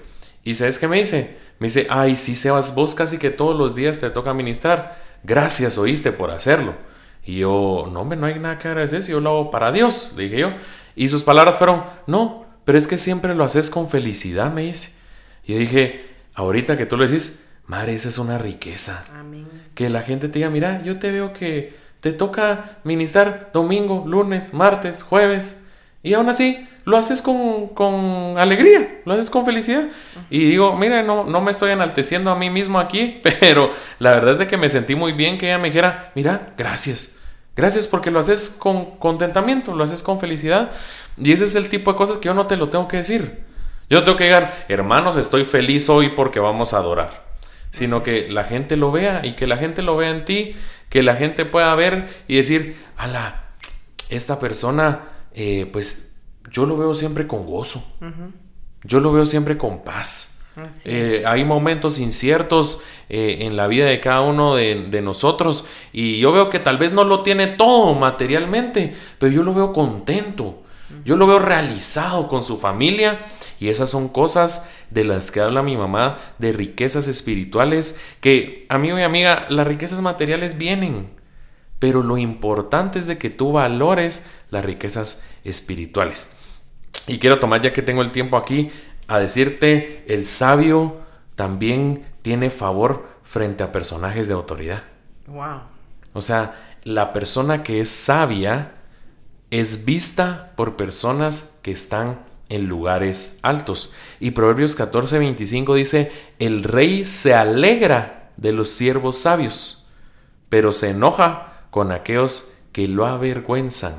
Y 0.45 0.55
¿sabes 0.55 0.79
qué 0.79 0.89
me 0.89 0.97
dice? 0.97 1.39
Me 1.59 1.67
dice, 1.67 1.87
ay, 1.91 2.17
sí, 2.17 2.35
Sebas, 2.35 2.75
vos 2.75 2.95
casi 2.95 3.19
que 3.19 3.29
todos 3.29 3.55
los 3.55 3.75
días 3.75 4.01
te 4.01 4.09
toca 4.09 4.33
ministrar. 4.33 4.99
Gracias, 5.23 5.77
oíste, 5.77 6.11
por 6.11 6.31
hacerlo. 6.31 6.73
Y 7.27 7.41
yo, 7.41 7.87
no, 7.93 8.01
hombre, 8.01 8.19
no 8.19 8.29
hay 8.29 8.39
nada 8.39 8.59
que 8.59 8.69
agradecer 8.69 9.03
si 9.03 9.13
yo 9.13 9.21
lo 9.21 9.29
hago 9.29 9.51
para 9.51 9.73
Dios, 9.73 10.15
dije 10.17 10.39
yo. 10.39 10.53
Y 10.97 11.11
sus 11.11 11.23
palabras 11.23 11.59
fueron, 11.59 11.85
no, 12.07 12.47
pero 12.65 12.79
es 12.79 12.87
que 12.87 12.97
siempre 12.97 13.35
lo 13.35 13.45
haces 13.45 13.69
con 13.69 13.91
felicidad, 13.91 14.51
me 14.51 14.63
dice. 14.63 14.97
Y 15.45 15.53
yo 15.53 15.59
dije, 15.59 16.12
ahorita 16.35 16.77
que 16.77 16.87
tú 16.87 16.97
lo 16.97 17.07
decís, 17.07 17.55
madre, 17.67 17.95
esa 17.95 18.09
es 18.09 18.19
una 18.19 18.39
riqueza. 18.39 19.05
Amén. 19.19 19.47
Que 19.75 19.91
la 19.91 20.03
gente 20.03 20.29
te 20.29 20.39
diga, 20.39 20.51
mira, 20.51 20.83
yo 20.83 20.99
te 20.99 21.11
veo 21.11 21.33
que 21.33 21.77
te 22.01 22.13
toca 22.13 22.79
ministrar 22.85 23.51
domingo, 23.53 24.05
lunes, 24.07 24.53
martes, 24.53 25.03
jueves, 25.03 25.67
y 26.03 26.15
aún 26.15 26.29
así 26.29 26.69
lo 26.85 26.97
haces 26.97 27.23
con, 27.23 28.37
alegría, 28.39 29.01
lo 29.05 29.15
haces 29.15 29.31
con 29.31 29.45
felicidad. 29.45 29.85
Y 30.29 30.47
digo, 30.47 30.77
mira, 30.77 31.03
no, 31.03 31.25
no 31.25 31.41
me 31.41 31.53
estoy 31.53 31.71
enalteciendo 31.71 32.31
a 32.31 32.35
mí 32.35 32.51
mismo 32.51 32.81
aquí, 32.81 33.21
pero 33.41 33.71
la 33.99 34.11
verdad 34.11 34.33
es 34.33 34.39
de 34.39 34.49
que 34.49 34.57
me 34.57 34.69
sentí 34.69 34.95
muy 34.95 35.13
bien 35.13 35.39
que 35.39 35.47
ella 35.47 35.59
me 35.59 35.69
dijera, 35.69 36.11
mira, 36.15 36.55
gracias. 36.59 37.21
Gracias 37.55 37.87
porque 37.87 38.11
lo 38.11 38.19
haces 38.19 38.57
con 38.59 38.97
contentamiento, 38.97 39.75
lo 39.75 39.85
haces 39.85 40.03
con 40.03 40.19
felicidad. 40.19 40.73
Y 41.19 41.33
ese 41.33 41.45
es 41.45 41.55
el 41.55 41.69
tipo 41.69 41.93
de 41.93 41.99
cosas 41.99 42.17
que 42.17 42.27
yo 42.27 42.35
no 42.35 42.47
te 42.47 42.57
lo 42.57 42.71
tengo 42.71 42.89
que 42.89 42.97
decir. 42.97 43.45
Yo 43.93 44.05
tengo 44.05 44.17
que 44.17 44.25
llegar, 44.25 44.65
hermanos, 44.69 45.17
estoy 45.17 45.45
feliz 45.45 45.91
hoy 45.91 46.09
porque 46.09 46.41
vamos 46.41 46.73
a 46.73 46.79
adorar. 46.79 47.27
Sino 47.73 48.03
que 48.03 48.27
la 48.31 48.43
gente 48.45 48.79
lo 48.79 48.91
vea 48.91 49.21
y 49.23 49.35
que 49.35 49.47
la 49.47 49.59
gente 49.59 49.83
lo 49.83 49.99
vea 49.99 50.09
en 50.09 50.25
ti, 50.25 50.57
que 50.89 51.03
la 51.03 51.15
gente 51.15 51.45
pueda 51.45 51.75
ver 51.75 52.09
y 52.27 52.37
decir, 52.37 52.83
ala, 52.97 53.45
esta 54.09 54.41
persona, 54.41 55.09
eh, 55.35 55.69
pues 55.71 56.23
yo 56.51 56.65
lo 56.65 56.79
veo 56.79 56.95
siempre 56.95 57.27
con 57.27 57.45
gozo. 57.45 57.85
Yo 58.83 59.01
lo 59.01 59.13
veo 59.13 59.27
siempre 59.27 59.59
con 59.59 59.85
paz. 59.85 60.47
Eh, 60.87 61.25
hay 61.27 61.45
momentos 61.45 61.99
inciertos 61.99 62.85
eh, 63.11 63.41
en 63.41 63.59
la 63.59 63.67
vida 63.67 63.85
de 63.85 64.01
cada 64.01 64.23
uno 64.23 64.55
de, 64.55 64.87
de, 64.91 65.03
nosotros 65.03 65.67
y 65.93 66.19
yo 66.19 66.33
veo 66.33 66.49
que 66.49 66.59
tal 66.59 66.79
vez 66.79 66.93
no 66.93 67.05
lo 67.05 67.23
tiene 67.23 67.47
todo 67.47 67.93
materialmente, 67.95 68.97
pero 69.19 69.33
yo 69.33 69.43
lo 69.43 69.53
veo 69.53 69.73
contento, 69.73 70.63
yo 71.07 71.17
lo 71.17 71.27
veo 71.27 71.39
realizado 71.39 72.29
con 72.29 72.45
su 72.45 72.59
familia 72.59 73.19
y 73.61 73.69
esas 73.69 73.91
son 73.91 74.09
cosas 74.09 74.73
de 74.91 75.05
las 75.05 75.31
que 75.31 75.41
habla 75.41 75.63
mi 75.63 75.77
mamá, 75.77 76.19
de 76.39 76.53
riquezas 76.53 77.07
espirituales, 77.07 78.01
que 78.21 78.67
amigo 78.69 78.99
y 78.99 79.03
amiga, 79.03 79.47
las 79.49 79.67
riquezas 79.67 80.01
materiales 80.01 80.59
vienen, 80.59 81.07
pero 81.79 82.03
lo 82.03 82.19
importante 82.19 82.99
es 82.99 83.07
de 83.07 83.19
que 83.19 83.31
tú 83.31 83.53
valores 83.53 84.31
las 84.51 84.65
riquezas 84.65 85.29
espirituales. 85.45 86.39
Y 87.07 87.19
quiero 87.19 87.41
tomar, 87.41 87.61
ya 87.61 87.73
que 87.73 87.83
tengo 87.83 88.03
el 88.03 88.13
tiempo 88.13 88.37
aquí, 88.37 88.71
a 89.09 89.19
decirte, 89.19 90.05
el 90.09 90.27
sabio 90.27 90.99
también 91.35 92.07
tiene 92.23 92.51
favor 92.51 93.09
frente 93.25 93.65
a 93.65 93.73
personajes 93.73 94.29
de 94.29 94.35
autoridad. 94.35 94.83
Wow. 95.27 95.63
O 96.13 96.21
sea, 96.21 96.77
la 96.85 97.13
persona 97.13 97.63
que 97.63 97.81
es 97.81 97.91
sabia 97.91 98.73
es 99.51 99.85
vista 99.85 100.53
por 100.57 100.77
personas 100.77 101.61
que 101.63 101.73
están 101.73 102.19
en 102.53 102.69
lugares 102.69 103.41
altos. 103.43 103.95
Y 104.21 104.33
Proverbios 104.33 104.77
14, 104.77 105.19
25 105.19 105.75
dice, 105.75 106.13
el 106.39 106.65
rey 106.65 107.07
se 107.07 107.35
alegra 107.35 108.31
de 108.37 108.53
los 108.53 108.69
siervos 108.69 109.17
sabios, 109.17 109.89
pero 110.51 110.73
se 110.73 110.91
enoja 110.91 111.63
con 111.71 111.93
aquellos 111.93 112.59
que 112.73 112.89
lo 112.89 113.07
avergüenzan. 113.07 113.95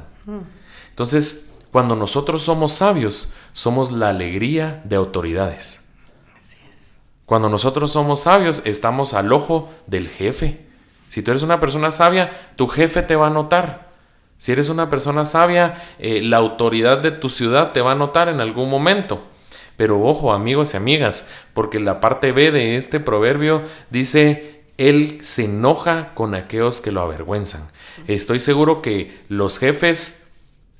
Entonces, 0.89 1.61
cuando 1.71 1.95
nosotros 1.95 2.43
somos 2.43 2.73
sabios, 2.73 3.33
somos 3.53 3.91
la 3.91 4.09
alegría 4.09 4.83
de 4.85 4.97
autoridades. 4.97 5.89
Así 6.37 6.59
es. 6.69 7.01
Cuando 7.25 7.49
nosotros 7.49 7.91
somos 7.91 8.19
sabios, 8.19 8.61
estamos 8.65 9.15
al 9.15 9.33
ojo 9.33 9.73
del 9.87 10.07
jefe. 10.07 10.67
Si 11.09 11.23
tú 11.23 11.31
eres 11.31 11.41
una 11.41 11.59
persona 11.59 11.89
sabia, 11.89 12.51
tu 12.55 12.67
jefe 12.67 13.01
te 13.01 13.15
va 13.15 13.27
a 13.27 13.31
notar. 13.31 13.92
Si 14.43 14.51
eres 14.51 14.67
una 14.67 14.89
persona 14.89 15.23
sabia, 15.23 15.82
eh, 15.99 16.19
la 16.21 16.36
autoridad 16.36 16.97
de 16.97 17.12
tu 17.12 17.29
ciudad 17.29 17.71
te 17.71 17.79
va 17.79 17.93
a 17.93 17.95
notar 17.95 18.27
en 18.27 18.41
algún 18.41 18.69
momento. 18.69 19.23
Pero 19.77 20.01
ojo, 20.01 20.34
amigos 20.34 20.73
y 20.73 20.77
amigas, 20.77 21.34
porque 21.53 21.79
la 21.79 22.01
parte 22.01 22.34
B 22.34 22.51
de 22.51 22.75
este 22.75 22.99
proverbio 22.99 23.62
dice, 23.89 24.65
él 24.77 25.19
se 25.21 25.45
enoja 25.45 26.13
con 26.13 26.36
aquellos 26.36 26.82
que 26.82 26.91
lo 26.91 26.99
avergüenzan. 26.99 27.62
Estoy 28.10 28.41
seguro 28.41 28.82
que 28.82 29.17
los 29.29 29.60
jefes 29.60 30.36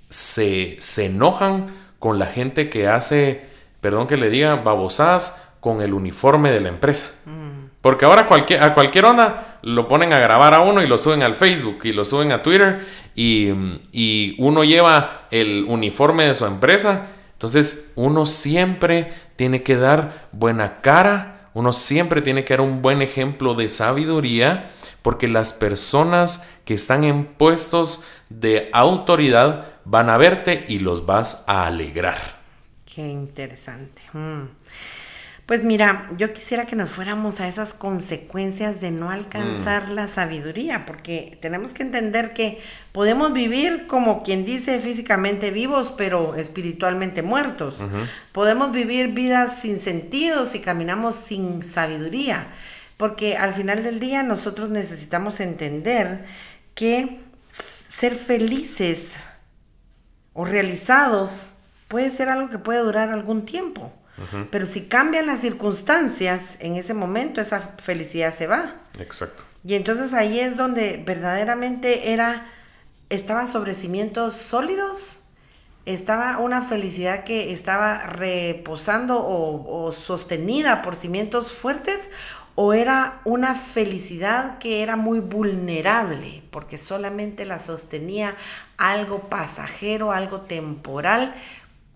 se, 0.10 0.76
se 0.82 1.06
enojan 1.06 1.74
con 2.00 2.20
la 2.20 2.26
gente 2.26 2.70
que 2.70 2.90
hace, 2.90 3.46
perdón 3.80 4.08
que 4.08 4.18
le 4.18 4.30
diga, 4.30 4.56
babosadas 4.58 5.56
con 5.62 5.82
el 5.82 5.94
uniforme 5.94 6.52
de 6.52 6.60
la 6.60 6.68
empresa. 6.68 7.32
Porque 7.80 8.04
ahora 8.04 8.28
cualquier, 8.28 8.62
a 8.62 8.74
cualquier 8.74 9.06
onda 9.06 9.53
lo 9.64 9.88
ponen 9.88 10.14
a 10.14 10.20
grabar 10.20 10.54
a 10.54 10.62
uno 10.62 10.84
y 10.84 10.88
lo 10.88 10.98
suben 10.98 11.24
al 11.24 11.36
Facebook 11.36 11.80
y 11.84 11.94
lo 11.94 12.06
suben 12.06 12.32
a 12.32 12.44
Twitter 12.44 12.86
y, 13.16 13.50
y 13.92 14.36
uno 14.38 14.64
lleva 14.64 15.28
el 15.32 15.66
uniforme 15.68 16.26
de 16.26 16.36
su 16.36 16.46
empresa. 16.46 17.10
Entonces 17.34 17.94
uno 17.96 18.26
siempre 18.26 19.14
tiene 19.36 19.64
que 19.64 19.76
dar 19.76 20.28
buena 20.32 20.82
cara 20.82 21.34
uno 21.54 21.72
siempre 21.72 22.22
tiene 22.22 22.46
que 22.46 22.54
dar 22.56 22.62
un 22.62 22.82
buen 22.82 23.02
ejemplo 23.02 23.54
de 23.54 23.70
sabiduría 23.70 24.72
porque 25.02 25.28
las 25.28 25.54
personas 25.54 26.62
que 26.66 26.74
están 26.74 27.04
en 27.04 27.26
puestos 27.26 28.08
de 28.30 28.70
autoridad 28.74 29.68
van 29.86 30.10
a 30.10 30.18
verte 30.18 30.66
y 30.68 30.80
los 30.80 31.06
vas 31.06 31.46
a 31.48 31.68
alegrar. 31.68 32.42
Qué 32.86 33.02
interesante. 33.02 34.02
Mm. 34.14 34.46
Pues 35.46 35.66
mira, 35.66 36.10
yo 36.18 36.32
quisiera 36.32 36.66
que 36.66 36.78
nos 36.78 36.90
fuéramos 36.90 37.42
a 37.42 37.50
esas 37.50 37.74
consecuencias 37.74 38.80
de 38.80 38.92
no 38.92 39.10
alcanzar 39.10 39.90
mm. 39.90 39.92
la 39.92 40.08
sabiduría, 40.08 40.86
porque 40.86 41.38
tenemos 41.42 41.74
que 41.74 41.84
entender 41.84 42.34
que 42.34 42.62
podemos 42.94 43.34
vivir 43.34 43.86
como 43.88 44.24
quien 44.24 44.46
dice 44.46 44.80
físicamente 44.80 45.52
vivos, 45.52 45.94
pero 45.98 46.36
espiritualmente 46.36 47.24
muertos. 47.24 47.80
Podemos 48.32 48.72
vivir 48.72 49.10
vidas 49.10 49.60
sin 49.60 49.80
sentido 49.80 50.46
si 50.46 50.62
caminamos 50.62 51.16
sin 51.16 51.62
sabiduría, 51.62 52.48
porque 52.96 53.36
al 53.36 53.54
final 53.54 53.84
del 53.84 54.00
día 54.00 54.24
nosotros 54.24 54.70
necesitamos 54.70 55.42
entender 55.42 56.24
que 56.74 57.20
ser 57.52 58.16
felices 58.16 59.16
o 60.32 60.46
realizados 60.46 61.50
puede 61.90 62.10
ser 62.10 62.30
algo 62.30 62.50
que 62.50 62.60
puede 62.60 62.80
durar 62.80 63.10
algún 63.10 63.44
tiempo. 63.44 63.92
Pero 64.52 64.66
si 64.66 64.82
cambian 64.82 65.26
las 65.26 65.40
circunstancias, 65.40 66.58
en 66.60 66.76
ese 66.76 66.94
momento 66.94 67.42
esa 67.42 67.60
felicidad 67.60 68.34
se 68.34 68.48
va. 68.48 68.76
Exacto. 69.00 69.44
Y 69.66 69.76
entonces 69.76 70.14
ahí 70.14 70.40
es 70.40 70.58
donde 70.58 71.02
verdaderamente 71.04 72.12
era, 72.14 72.46
estaba 73.10 73.46
sobre 73.48 73.74
cimientos 73.74 74.36
sólidos, 74.36 75.22
estaba 75.86 76.38
una 76.38 76.62
felicidad 76.62 77.24
que 77.24 77.52
estaba 77.54 78.00
reposando 78.00 79.20
o, 79.20 79.86
o 79.86 79.92
sostenida 79.92 80.82
por 80.82 80.96
cimientos 80.96 81.52
fuertes, 81.52 82.10
o 82.56 82.74
era 82.74 83.20
una 83.26 83.56
felicidad 83.56 84.60
que 84.60 84.84
era 84.84 84.96
muy 84.96 85.20
vulnerable, 85.20 86.44
porque 86.52 86.78
solamente 86.78 87.46
la 87.46 87.58
sostenía 87.58 88.36
algo 88.78 89.28
pasajero, 89.30 90.12
algo 90.12 90.42
temporal, 90.42 91.34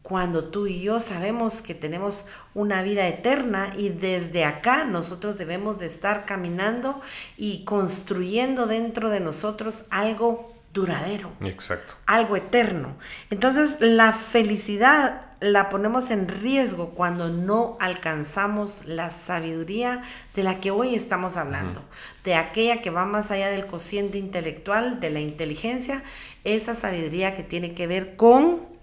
cuando 0.08 0.46
tú 0.46 0.68
y 0.68 0.80
yo 0.82 1.02
sabemos 1.02 1.62
que 1.62 1.76
tenemos 1.76 2.28
una 2.54 2.82
vida 2.82 3.06
eterna 3.10 3.74
y 3.76 3.90
desde 3.90 4.46
acá 4.46 4.86
nosotros 4.86 5.38
debemos 5.38 5.80
de 5.80 5.86
estar 5.86 6.24
caminando 6.24 7.02
y 7.36 7.66
construyendo 7.66 8.68
dentro 8.68 9.10
de 9.10 9.20
nosotros 9.20 9.84
algo 9.90 10.56
duradero. 10.74 11.34
Exacto. 11.42 11.96
Algo 12.06 12.38
eterno. 12.38 12.96
Entonces 13.32 13.82
la 13.82 14.14
felicidad 14.14 15.24
la 15.42 15.68
ponemos 15.68 16.10
en 16.10 16.30
riesgo 16.30 16.92
cuando 16.92 17.28
no 17.28 17.76
alcanzamos 17.82 18.86
la 18.86 19.12
sabiduría 19.12 20.04
de 20.36 20.44
la 20.44 20.62
que 20.62 20.72
hoy 20.72 20.96
estamos 20.96 21.36
hablando, 21.36 21.84
de 22.24 22.36
aquella 22.36 22.82
que 22.82 22.92
va 22.92 23.06
más 23.06 23.30
allá 23.30 23.50
del 23.50 23.66
cociente 23.66 24.18
intelectual, 24.18 25.02
de 25.02 25.10
la 25.10 25.20
inteligencia, 25.20 26.02
esa 26.46 26.76
sabiduría 26.76 27.36
que 27.36 27.44
tiene 27.44 27.74
que 27.74 27.88
ver 27.88 28.16
con 28.16 28.77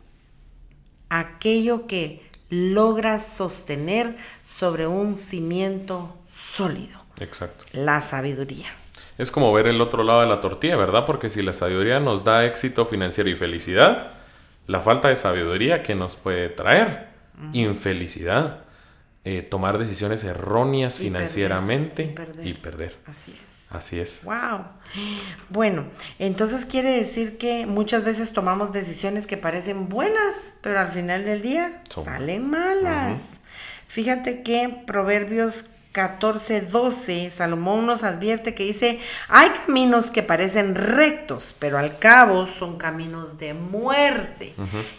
aquello 1.09 1.87
que 1.87 2.23
logras 2.51 3.27
sostener 3.37 4.17
sobre 4.43 4.87
un 4.87 5.17
cimiento 5.17 6.17
sólido. 6.31 7.01
Exacto. 7.21 7.65
La 7.73 8.01
sabiduría. 8.01 8.69
Es 9.17 9.31
como 9.31 9.53
ver 9.53 9.69
el 9.69 9.81
otro 9.81 10.03
lado 10.03 10.23
de 10.23 10.27
la 10.27 10.41
tortilla, 10.41 10.77
¿verdad? 10.77 11.05
Porque 11.07 11.31
si 11.31 11.43
la 11.43 11.53
sabiduría 11.53 12.01
nos 12.01 12.25
da 12.25 12.45
éxito 12.45 12.85
financiero 12.85 13.31
y 13.31 13.37
felicidad, 13.37 14.13
la 14.67 14.81
falta 14.81 15.09
de 15.09 15.17
sabiduría 15.17 15.83
que 15.83 15.95
nos 15.95 16.17
puede 16.17 16.49
traer 16.49 17.09
infelicidad, 17.53 18.64
eh, 19.25 19.43
tomar 19.43 19.79
decisiones 19.79 20.23
erróneas 20.25 20.99
financieramente 20.99 22.15
y 22.43 22.55
perder. 22.55 22.97
Así 23.07 23.33
es. 23.33 23.55
Así 23.71 23.99
es. 23.99 24.23
Wow. 24.25 24.67
Bueno, 25.49 25.87
entonces 26.19 26.65
quiere 26.65 26.91
decir 26.91 27.39
que 27.39 27.67
muchas 27.67 28.05
veces 28.05 28.33
tomamos 28.33 28.73
decisiones 28.73 29.27
que 29.27 29.37
parecen 29.37 29.89
buenas, 29.89 30.55
pero 30.61 30.79
al 30.79 30.89
final 30.89 31.25
del 31.25 31.43
día 31.43 31.83
salen 31.89 32.51
malas. 32.51 33.39
Fíjate 33.87 34.43
que 34.43 34.83
Proverbios 34.87 35.67
14, 35.95 36.63
12, 36.63 37.31
Salomón 37.31 37.87
nos 37.87 38.03
advierte 38.03 38.53
que 38.53 38.65
dice, 38.65 38.99
hay 39.29 39.51
caminos 39.51 40.11
que 40.11 40.25
parecen 40.25 40.75
rectos, 40.75 41.55
pero 41.61 41.79
al 41.79 42.01
cabo 42.01 42.49
son 42.49 42.79
caminos 42.79 43.39
de 43.39 43.55
muerte. 43.55 44.55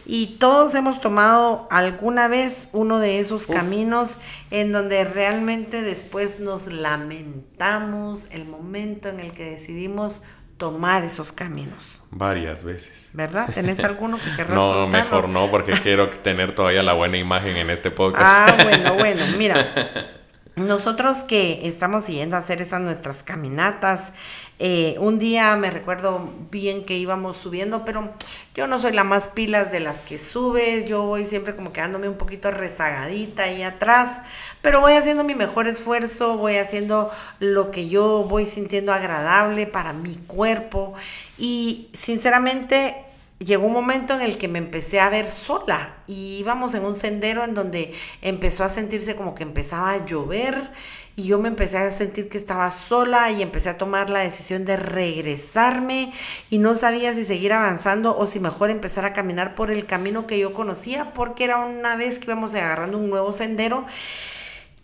Y 0.06 0.38
todos 0.40 0.74
hemos 0.74 1.02
tomado 1.02 1.68
alguna 1.70 2.30
vez 2.30 2.70
uno 2.72 3.00
de 3.00 3.20
esos 3.20 3.46
caminos 3.46 4.20
en 4.52 4.72
donde 4.72 5.04
realmente 5.04 5.82
después 5.82 6.40
nos 6.40 6.68
lamentamos 6.68 8.28
el 8.32 8.46
momento 8.46 9.10
en 9.10 9.20
el 9.20 9.34
que 9.34 9.44
decidimos 9.44 10.22
tomar 10.56 11.04
esos 11.04 11.34
caminos. 11.34 12.04
Varias 12.10 12.64
veces. 12.64 13.10
¿Verdad? 13.12 13.50
¿Tenés 13.54 13.82
alguno 13.82 14.18
que 14.18 14.34
querrás 14.38 14.56
No, 14.56 14.88
mejor 14.88 15.28
no, 15.28 15.52
porque 15.52 15.74
quiero 15.74 16.08
tener 16.08 16.56
todavía 16.56 16.84
la 16.84 16.94
buena 16.94 17.18
imagen 17.18 17.58
en 17.58 17.70
este 17.70 17.92
podcast. 17.92 18.26
Ah, 18.26 18.58
bueno, 18.64 18.94
bueno, 18.94 19.26
mira. 19.38 20.22
Nosotros 20.56 21.18
que 21.24 21.68
estamos 21.68 22.08
yendo 22.08 22.38
a 22.38 22.40
hacer 22.40 22.62
esas 22.62 22.80
nuestras 22.80 23.24
caminatas, 23.24 24.14
eh, 24.58 24.96
un 25.00 25.20
día 25.20 25.54
me 25.58 25.70
recuerdo 25.70 26.30
bien 26.50 26.86
que 26.86 26.98
íbamos 26.98 27.36
subiendo, 27.36 27.84
pero 27.84 28.14
yo 28.56 28.66
no 28.66 28.80
soy 28.80 28.94
la 28.94 29.04
más 29.04 29.28
pilas 29.28 29.74
de 29.74 29.82
las 29.82 30.00
que 30.00 30.18
subes, 30.18 30.86
yo 30.86 31.04
voy 31.04 31.26
siempre 31.26 31.58
como 31.58 31.74
quedándome 31.74 32.08
un 32.08 32.16
poquito 32.16 32.52
rezagadita 32.52 33.44
ahí 33.44 33.64
atrás, 33.64 34.22
pero 34.62 34.80
voy 34.80 34.94
haciendo 34.94 35.26
mi 35.26 35.36
mejor 35.36 35.68
esfuerzo, 35.68 36.38
voy 36.38 36.56
haciendo 36.56 37.12
lo 37.40 37.70
que 37.70 37.90
yo 37.90 38.24
voy 38.24 38.46
sintiendo 38.46 38.94
agradable 38.94 39.68
para 39.68 39.92
mi 39.92 40.16
cuerpo 40.16 40.94
y 41.38 41.90
sinceramente 41.92 43.05
llegó 43.40 43.66
un 43.66 43.74
momento 43.74 44.14
en 44.16 44.22
el 44.22 44.38
que 44.38 44.48
me 44.48 44.60
empecé 44.60 45.00
a 45.00 45.10
ver 45.10 45.30
sola 45.30 45.98
y 46.08 46.38
íbamos 46.40 46.74
en 46.74 46.86
un 46.86 46.96
sendero 46.96 47.44
en 47.44 47.54
donde 47.54 47.94
empezó 48.22 48.64
a 48.64 48.70
sentirse 48.70 49.16
como 49.16 49.36
que 49.36 49.44
empezaba 49.44 49.92
a 49.92 50.06
llover 50.06 50.72
y 51.18 51.24
yo 51.24 51.38
me 51.40 51.50
empecé 51.50 51.78
a 51.78 51.92
sentir 51.92 52.30
que 52.30 52.38
estaba 52.38 52.72
sola 52.72 53.32
y 53.32 53.42
empecé 53.42 53.70
a 53.70 53.78
tomar 53.78 54.10
la 54.10 54.20
decisión 54.20 54.64
de 54.64 54.78
regresarme 54.78 56.14
y 56.50 56.60
no 56.60 56.76
sabía 56.76 57.14
si 57.14 57.26
seguir 57.26 57.52
avanzando 57.52 58.18
o 58.18 58.26
si 58.26 58.40
mejor 58.40 58.70
empezar 58.70 59.06
a 59.06 59.14
caminar 59.14 59.54
por 59.54 59.70
el 59.70 59.86
camino 59.86 60.28
que 60.28 60.40
yo 60.40 60.54
conocía 60.54 61.14
porque 61.14 61.44
era 61.44 61.58
una 61.58 61.98
vez 61.98 62.20
que 62.20 62.26
íbamos 62.26 62.56
agarrando 62.56 62.98
un 62.98 63.10
nuevo 63.10 63.34
sendero 63.34 63.86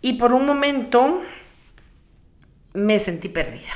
y 0.02 0.14
por 0.14 0.34
un 0.34 0.44
momento 0.44 1.22
me 2.74 2.98
sentí 2.98 3.30
perdida 3.30 3.72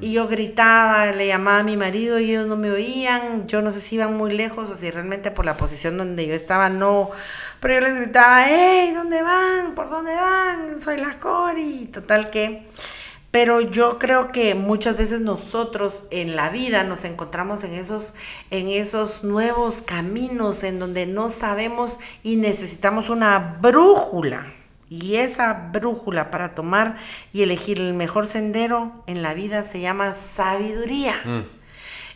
Y 0.00 0.12
yo 0.12 0.28
gritaba, 0.28 1.12
le 1.12 1.26
llamaba 1.26 1.58
a 1.58 1.62
mi 1.62 1.76
marido 1.76 2.18
y 2.18 2.30
ellos 2.30 2.46
no 2.46 2.56
me 2.56 2.70
oían. 2.70 3.46
Yo 3.46 3.62
no 3.62 3.70
sé 3.70 3.80
si 3.80 3.96
iban 3.96 4.16
muy 4.16 4.32
lejos 4.32 4.70
o 4.70 4.74
si 4.74 4.90
realmente 4.90 5.30
por 5.30 5.44
la 5.44 5.56
posición 5.56 5.98
donde 5.98 6.26
yo 6.26 6.34
estaba 6.34 6.68
no. 6.68 7.10
Pero 7.60 7.74
yo 7.74 7.80
les 7.80 7.96
gritaba, 7.96 8.44
hey, 8.46 8.92
¿dónde 8.94 9.22
van? 9.22 9.74
¿Por 9.74 9.88
dónde 9.88 10.14
van? 10.14 10.80
Soy 10.80 10.98
la 10.98 11.18
Cori. 11.18 11.86
Total 11.92 12.30
que 12.30 12.64
pero 13.30 13.60
yo 13.60 13.98
creo 13.98 14.32
que 14.32 14.56
muchas 14.56 14.96
veces 14.96 15.20
nosotros 15.20 16.04
en 16.10 16.34
la 16.34 16.50
vida 16.50 16.82
nos 16.82 17.04
encontramos 17.04 17.62
en 17.62 17.74
esos, 17.74 18.14
en 18.50 18.68
esos 18.68 19.22
nuevos 19.22 19.82
caminos 19.82 20.64
en 20.64 20.80
donde 20.80 21.06
no 21.06 21.28
sabemos 21.28 22.00
y 22.24 22.36
necesitamos 22.36 23.08
una 23.08 23.58
brújula. 23.60 24.46
Y 24.90 25.16
esa 25.16 25.70
brújula 25.72 26.30
para 26.30 26.54
tomar 26.54 26.96
y 27.32 27.42
elegir 27.42 27.78
el 27.78 27.94
mejor 27.94 28.26
sendero 28.26 28.92
en 29.06 29.22
la 29.22 29.32
vida 29.32 29.62
se 29.62 29.80
llama 29.80 30.12
sabiduría. 30.14 31.14
Mm. 31.24 31.60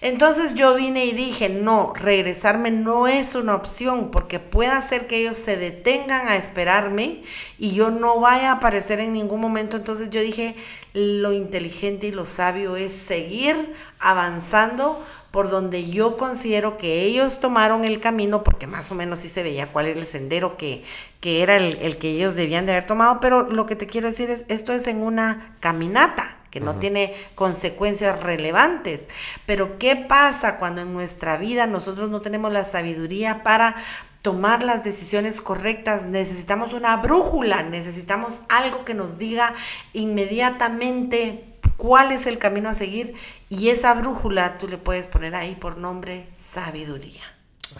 Entonces 0.04 0.52
yo 0.52 0.74
vine 0.74 1.06
y 1.06 1.12
dije, 1.12 1.48
no, 1.48 1.94
regresarme 1.94 2.70
no 2.70 3.06
es 3.06 3.34
una 3.34 3.54
opción 3.54 4.10
porque 4.10 4.38
puede 4.38 4.82
ser 4.82 5.06
que 5.06 5.20
ellos 5.20 5.38
se 5.38 5.56
detengan 5.56 6.28
a 6.28 6.36
esperarme 6.36 7.22
y 7.56 7.70
yo 7.70 7.90
no 7.90 8.20
vaya 8.20 8.50
a 8.50 8.56
aparecer 8.56 9.00
en 9.00 9.14
ningún 9.14 9.40
momento. 9.40 9.78
Entonces 9.78 10.10
yo 10.10 10.20
dije, 10.20 10.56
lo 10.92 11.32
inteligente 11.32 12.08
y 12.08 12.12
lo 12.12 12.26
sabio 12.26 12.76
es 12.76 12.92
seguir 12.92 13.72
avanzando 13.98 15.02
por 15.34 15.50
donde 15.50 15.90
yo 15.90 16.16
considero 16.16 16.76
que 16.76 17.02
ellos 17.02 17.40
tomaron 17.40 17.84
el 17.84 17.98
camino, 17.98 18.44
porque 18.44 18.68
más 18.68 18.92
o 18.92 18.94
menos 18.94 19.18
sí 19.18 19.28
se 19.28 19.42
veía 19.42 19.66
cuál 19.66 19.86
era 19.86 19.98
el 19.98 20.06
sendero 20.06 20.56
que, 20.56 20.84
que 21.18 21.42
era 21.42 21.56
el, 21.56 21.76
el 21.82 21.98
que 21.98 22.10
ellos 22.10 22.36
debían 22.36 22.66
de 22.66 22.70
haber 22.70 22.86
tomado, 22.86 23.18
pero 23.18 23.42
lo 23.42 23.66
que 23.66 23.74
te 23.74 23.88
quiero 23.88 24.06
decir 24.06 24.30
es, 24.30 24.44
esto 24.46 24.72
es 24.72 24.86
en 24.86 25.02
una 25.02 25.56
caminata 25.58 26.36
que 26.52 26.60
no 26.60 26.76
tiene 26.76 27.12
consecuencias 27.34 28.20
relevantes. 28.20 29.08
Pero 29.44 29.76
¿qué 29.76 29.96
pasa 29.96 30.56
cuando 30.56 30.82
en 30.82 30.94
nuestra 30.94 31.36
vida 31.36 31.66
nosotros 31.66 32.10
no 32.10 32.20
tenemos 32.20 32.52
la 32.52 32.64
sabiduría 32.64 33.42
para 33.42 33.74
tomar 34.22 34.62
las 34.62 34.84
decisiones 34.84 35.40
correctas? 35.40 36.04
Necesitamos 36.04 36.74
una 36.74 36.96
brújula, 36.98 37.64
necesitamos 37.64 38.42
algo 38.48 38.84
que 38.84 38.94
nos 38.94 39.18
diga 39.18 39.52
inmediatamente 39.94 41.53
cuál 41.76 42.12
es 42.12 42.26
el 42.26 42.38
camino 42.38 42.68
a 42.68 42.74
seguir 42.74 43.14
y 43.48 43.68
esa 43.68 43.94
brújula 43.94 44.58
tú 44.58 44.68
le 44.68 44.78
puedes 44.78 45.06
poner 45.06 45.34
ahí 45.34 45.54
por 45.54 45.78
nombre 45.78 46.26
sabiduría. 46.30 47.22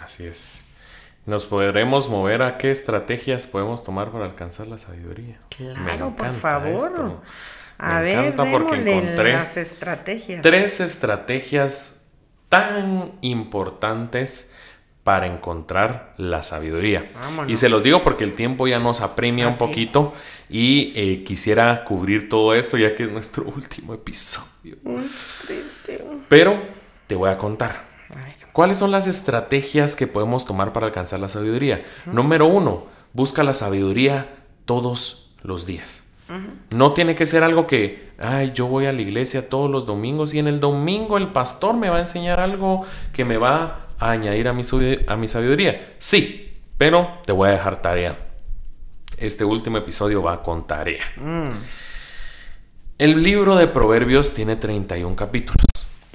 Así 0.01 0.25
es. 0.25 0.65
¿Nos 1.25 1.47
podremos 1.47 2.09
mover 2.09 2.43
a 2.43 2.57
qué 2.57 2.69
estrategias 2.69 3.47
podemos 3.47 3.83
tomar 3.83 4.11
para 4.11 4.25
alcanzar 4.25 4.67
la 4.67 4.77
sabiduría? 4.77 5.39
Claro, 5.57 6.15
por 6.15 6.31
favor. 6.31 7.21
A 7.77 7.99
ver, 8.01 8.35
porque 8.35 8.75
encontré 8.75 9.33
las 9.33 9.57
estrategias. 9.57 10.41
Tres 10.41 10.79
estrategias 10.79 12.05
tan 12.47 13.13
importantes 13.21 14.53
para 15.05 15.27
encontrar 15.27 16.15
la 16.17 16.41
sabiduría. 16.41 17.07
Y 17.47 17.57
se 17.57 17.69
los 17.69 17.83
digo 17.83 18.01
porque 18.01 18.23
el 18.23 18.33
tiempo 18.33 18.65
ya 18.65 18.79
nos 18.79 19.01
apremia 19.01 19.47
un 19.47 19.55
poquito 19.55 20.11
y 20.49 20.93
eh, 20.95 21.23
quisiera 21.23 21.83
cubrir 21.83 22.27
todo 22.27 22.55
esto 22.55 22.75
ya 22.75 22.95
que 22.95 23.03
es 23.03 23.11
nuestro 23.11 23.43
último 23.55 23.93
episodio. 23.93 24.77
Pero 26.27 26.59
te 27.05 27.13
voy 27.13 27.29
a 27.29 27.37
contar. 27.37 27.85
¿Cuáles 28.51 28.79
son 28.79 28.89
las 28.89 29.05
estrategias 29.05 29.95
que 29.95 30.07
podemos 30.07 30.43
tomar 30.47 30.73
para 30.73 30.87
alcanzar 30.87 31.19
la 31.19 31.29
sabiduría? 31.29 31.85
Número 32.07 32.47
uno, 32.47 32.87
busca 33.13 33.43
la 33.43 33.53
sabiduría 33.53 34.33
todos 34.65 35.35
los 35.43 35.67
días. 35.67 36.13
No 36.71 36.93
tiene 36.93 37.13
que 37.13 37.27
ser 37.27 37.43
algo 37.43 37.67
que, 37.67 38.09
ay, 38.17 38.53
yo 38.55 38.65
voy 38.65 38.87
a 38.87 38.91
la 38.91 39.03
iglesia 39.03 39.49
todos 39.49 39.69
los 39.69 39.85
domingos 39.85 40.33
y 40.33 40.39
en 40.39 40.47
el 40.47 40.59
domingo 40.59 41.19
el 41.19 41.27
pastor 41.27 41.75
me 41.75 41.89
va 41.89 41.97
a 41.97 41.99
enseñar 41.99 42.39
algo 42.39 42.83
que 43.13 43.23
me 43.23 43.37
va 43.37 43.84
a 43.99 44.11
añadir 44.11 44.47
a 44.47 44.53
mi, 44.53 44.63
a 45.07 45.15
mi 45.15 45.27
sabiduría. 45.27 45.95
Sí, 45.99 46.53
pero 46.77 47.19
te 47.25 47.31
voy 47.31 47.49
a 47.49 47.53
dejar 47.53 47.81
tarea. 47.81 48.19
Este 49.17 49.45
último 49.45 49.77
episodio 49.77 50.21
va 50.21 50.43
con 50.43 50.67
tarea. 50.67 51.03
Mm. 51.17 51.49
El 52.97 53.23
libro 53.23 53.55
de 53.55 53.67
Proverbios 53.67 54.33
tiene 54.33 54.55
31 54.55 55.15
capítulos. 55.15 55.65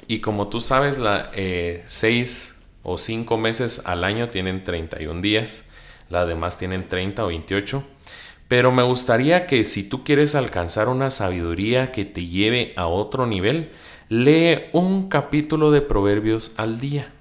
Y 0.07 0.19
como 0.19 0.47
tú 0.49 0.61
sabes, 0.61 0.97
la, 0.97 1.31
6 1.33 1.35
eh, 1.35 2.65
o 2.83 2.97
5 2.97 3.37
meses 3.37 3.85
al 3.85 4.03
año 4.03 4.29
tienen 4.29 4.63
31 4.63 5.21
días. 5.21 5.71
Las 6.09 6.27
demás 6.27 6.57
tienen 6.57 6.87
30 6.87 7.23
o 7.23 7.27
28. 7.27 7.83
Pero 8.47 8.71
me 8.71 8.83
gustaría 8.83 9.47
que 9.47 9.63
si 9.63 9.87
tú 9.87 10.03
quieres 10.03 10.35
alcanzar 10.35 10.89
una 10.89 11.09
sabiduría 11.09 11.91
que 11.91 12.03
te 12.03 12.25
lleve 12.25 12.73
a 12.75 12.87
otro 12.87 13.25
nivel, 13.25 13.69
lee 14.09 14.63
un 14.73 15.07
capítulo 15.07 15.71
de 15.71 15.81
Proverbios 15.81 16.55
al 16.57 16.79
día. 16.79 17.13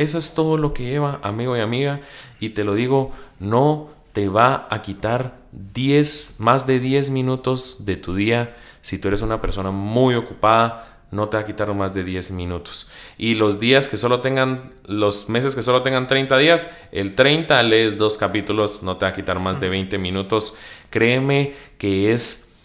Eso 0.00 0.16
es 0.16 0.34
todo 0.34 0.56
lo 0.56 0.72
que 0.72 0.84
lleva, 0.84 1.20
amigo 1.22 1.54
y 1.58 1.60
amiga, 1.60 2.00
y 2.40 2.50
te 2.50 2.64
lo 2.64 2.74
digo, 2.74 3.12
no 3.38 3.90
te 4.14 4.30
va 4.30 4.66
a 4.70 4.80
quitar 4.80 5.36
10, 5.52 6.36
más 6.38 6.66
de 6.66 6.80
10 6.80 7.10
minutos 7.10 7.84
de 7.84 7.96
tu 7.96 8.14
día 8.14 8.56
si 8.80 8.98
tú 8.98 9.08
eres 9.08 9.20
una 9.20 9.42
persona 9.42 9.70
muy 9.72 10.14
ocupada, 10.14 11.02
no 11.10 11.28
te 11.28 11.36
va 11.36 11.42
a 11.42 11.46
quitar 11.46 11.74
más 11.74 11.92
de 11.92 12.02
10 12.02 12.30
minutos. 12.30 12.90
Y 13.18 13.34
los 13.34 13.60
días 13.60 13.90
que 13.90 13.98
solo 13.98 14.20
tengan, 14.20 14.72
los 14.86 15.28
meses 15.28 15.54
que 15.54 15.62
solo 15.62 15.82
tengan 15.82 16.06
30 16.06 16.38
días, 16.38 16.78
el 16.92 17.14
30 17.14 17.62
lees 17.64 17.98
dos 17.98 18.16
capítulos, 18.16 18.82
no 18.82 18.96
te 18.96 19.04
va 19.04 19.10
a 19.10 19.14
quitar 19.14 19.38
más 19.38 19.60
de 19.60 19.68
20 19.68 19.98
minutos. 19.98 20.56
Créeme 20.88 21.52
que 21.76 22.14
es 22.14 22.56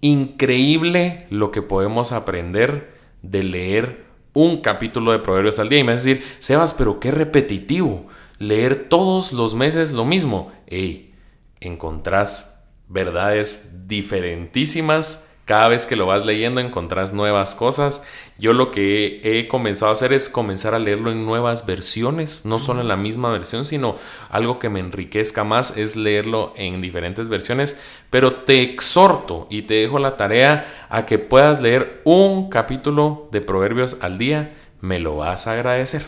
increíble 0.00 1.26
lo 1.30 1.50
que 1.50 1.60
podemos 1.60 2.12
aprender 2.12 2.94
de 3.22 3.42
leer 3.42 4.03
un 4.34 4.58
capítulo 4.58 5.12
de 5.12 5.20
Proverbios 5.20 5.58
al 5.58 5.70
día. 5.70 5.78
Y 5.78 5.84
me 5.84 5.92
vas 5.92 6.02
a 6.02 6.08
decir, 6.08 6.24
Sebas, 6.40 6.74
pero 6.74 7.00
qué 7.00 7.10
repetitivo. 7.10 8.06
Leer 8.38 8.88
todos 8.90 9.32
los 9.32 9.54
meses 9.54 9.92
lo 9.92 10.04
mismo. 10.04 10.52
Ey, 10.66 11.14
encontrás 11.60 12.68
verdades 12.88 13.88
diferentísimas 13.88 15.33
cada 15.44 15.68
vez 15.68 15.86
que 15.86 15.96
lo 15.96 16.06
vas 16.06 16.24
leyendo 16.24 16.60
encontrás 16.60 17.12
nuevas 17.12 17.54
cosas. 17.54 18.06
Yo 18.38 18.52
lo 18.52 18.70
que 18.70 19.20
he 19.24 19.46
comenzado 19.48 19.90
a 19.90 19.94
hacer 19.94 20.12
es 20.12 20.28
comenzar 20.28 20.74
a 20.74 20.78
leerlo 20.78 21.12
en 21.12 21.26
nuevas 21.26 21.66
versiones, 21.66 22.44
no 22.44 22.58
solo 22.58 22.80
en 22.80 22.88
la 22.88 22.96
misma 22.96 23.30
versión, 23.30 23.64
sino 23.66 23.96
algo 24.30 24.58
que 24.58 24.70
me 24.70 24.80
enriquezca 24.80 25.44
más 25.44 25.76
es 25.76 25.96
leerlo 25.96 26.52
en 26.56 26.80
diferentes 26.80 27.28
versiones. 27.28 27.82
Pero 28.10 28.44
te 28.44 28.62
exhorto 28.62 29.46
y 29.50 29.62
te 29.62 29.74
dejo 29.74 29.98
la 29.98 30.16
tarea 30.16 30.86
a 30.88 31.06
que 31.06 31.18
puedas 31.18 31.60
leer 31.60 32.00
un 32.04 32.48
capítulo 32.48 33.28
de 33.30 33.40
Proverbios 33.40 33.98
al 34.02 34.18
día. 34.18 34.54
Me 34.80 34.98
lo 34.98 35.16
vas 35.16 35.46
a 35.46 35.52
agradecer. 35.52 36.02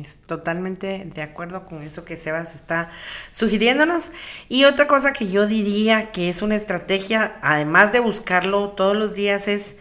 Es 0.00 0.18
totalmente 0.26 1.04
de 1.04 1.22
acuerdo 1.22 1.66
con 1.66 1.82
eso 1.82 2.04
que 2.04 2.16
Sebas 2.16 2.54
está 2.54 2.90
sugiriéndonos. 3.30 4.12
Y 4.48 4.64
otra 4.64 4.86
cosa 4.86 5.12
que 5.12 5.28
yo 5.28 5.46
diría 5.46 6.12
que 6.12 6.28
es 6.30 6.40
una 6.40 6.54
estrategia, 6.54 7.38
además 7.42 7.92
de 7.92 8.00
buscarlo 8.00 8.70
todos 8.70 8.96
los 8.96 9.14
días, 9.14 9.48
es 9.48 9.76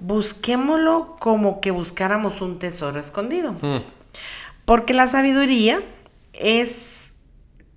busquémoslo 0.00 1.16
como 1.18 1.60
que 1.60 1.72
buscáramos 1.72 2.40
un 2.40 2.58
tesoro 2.58 3.00
escondido. 3.00 3.52
Mm. 3.60 3.82
Porque 4.64 4.94
la 4.94 5.08
sabiduría 5.08 5.82
es 6.32 7.14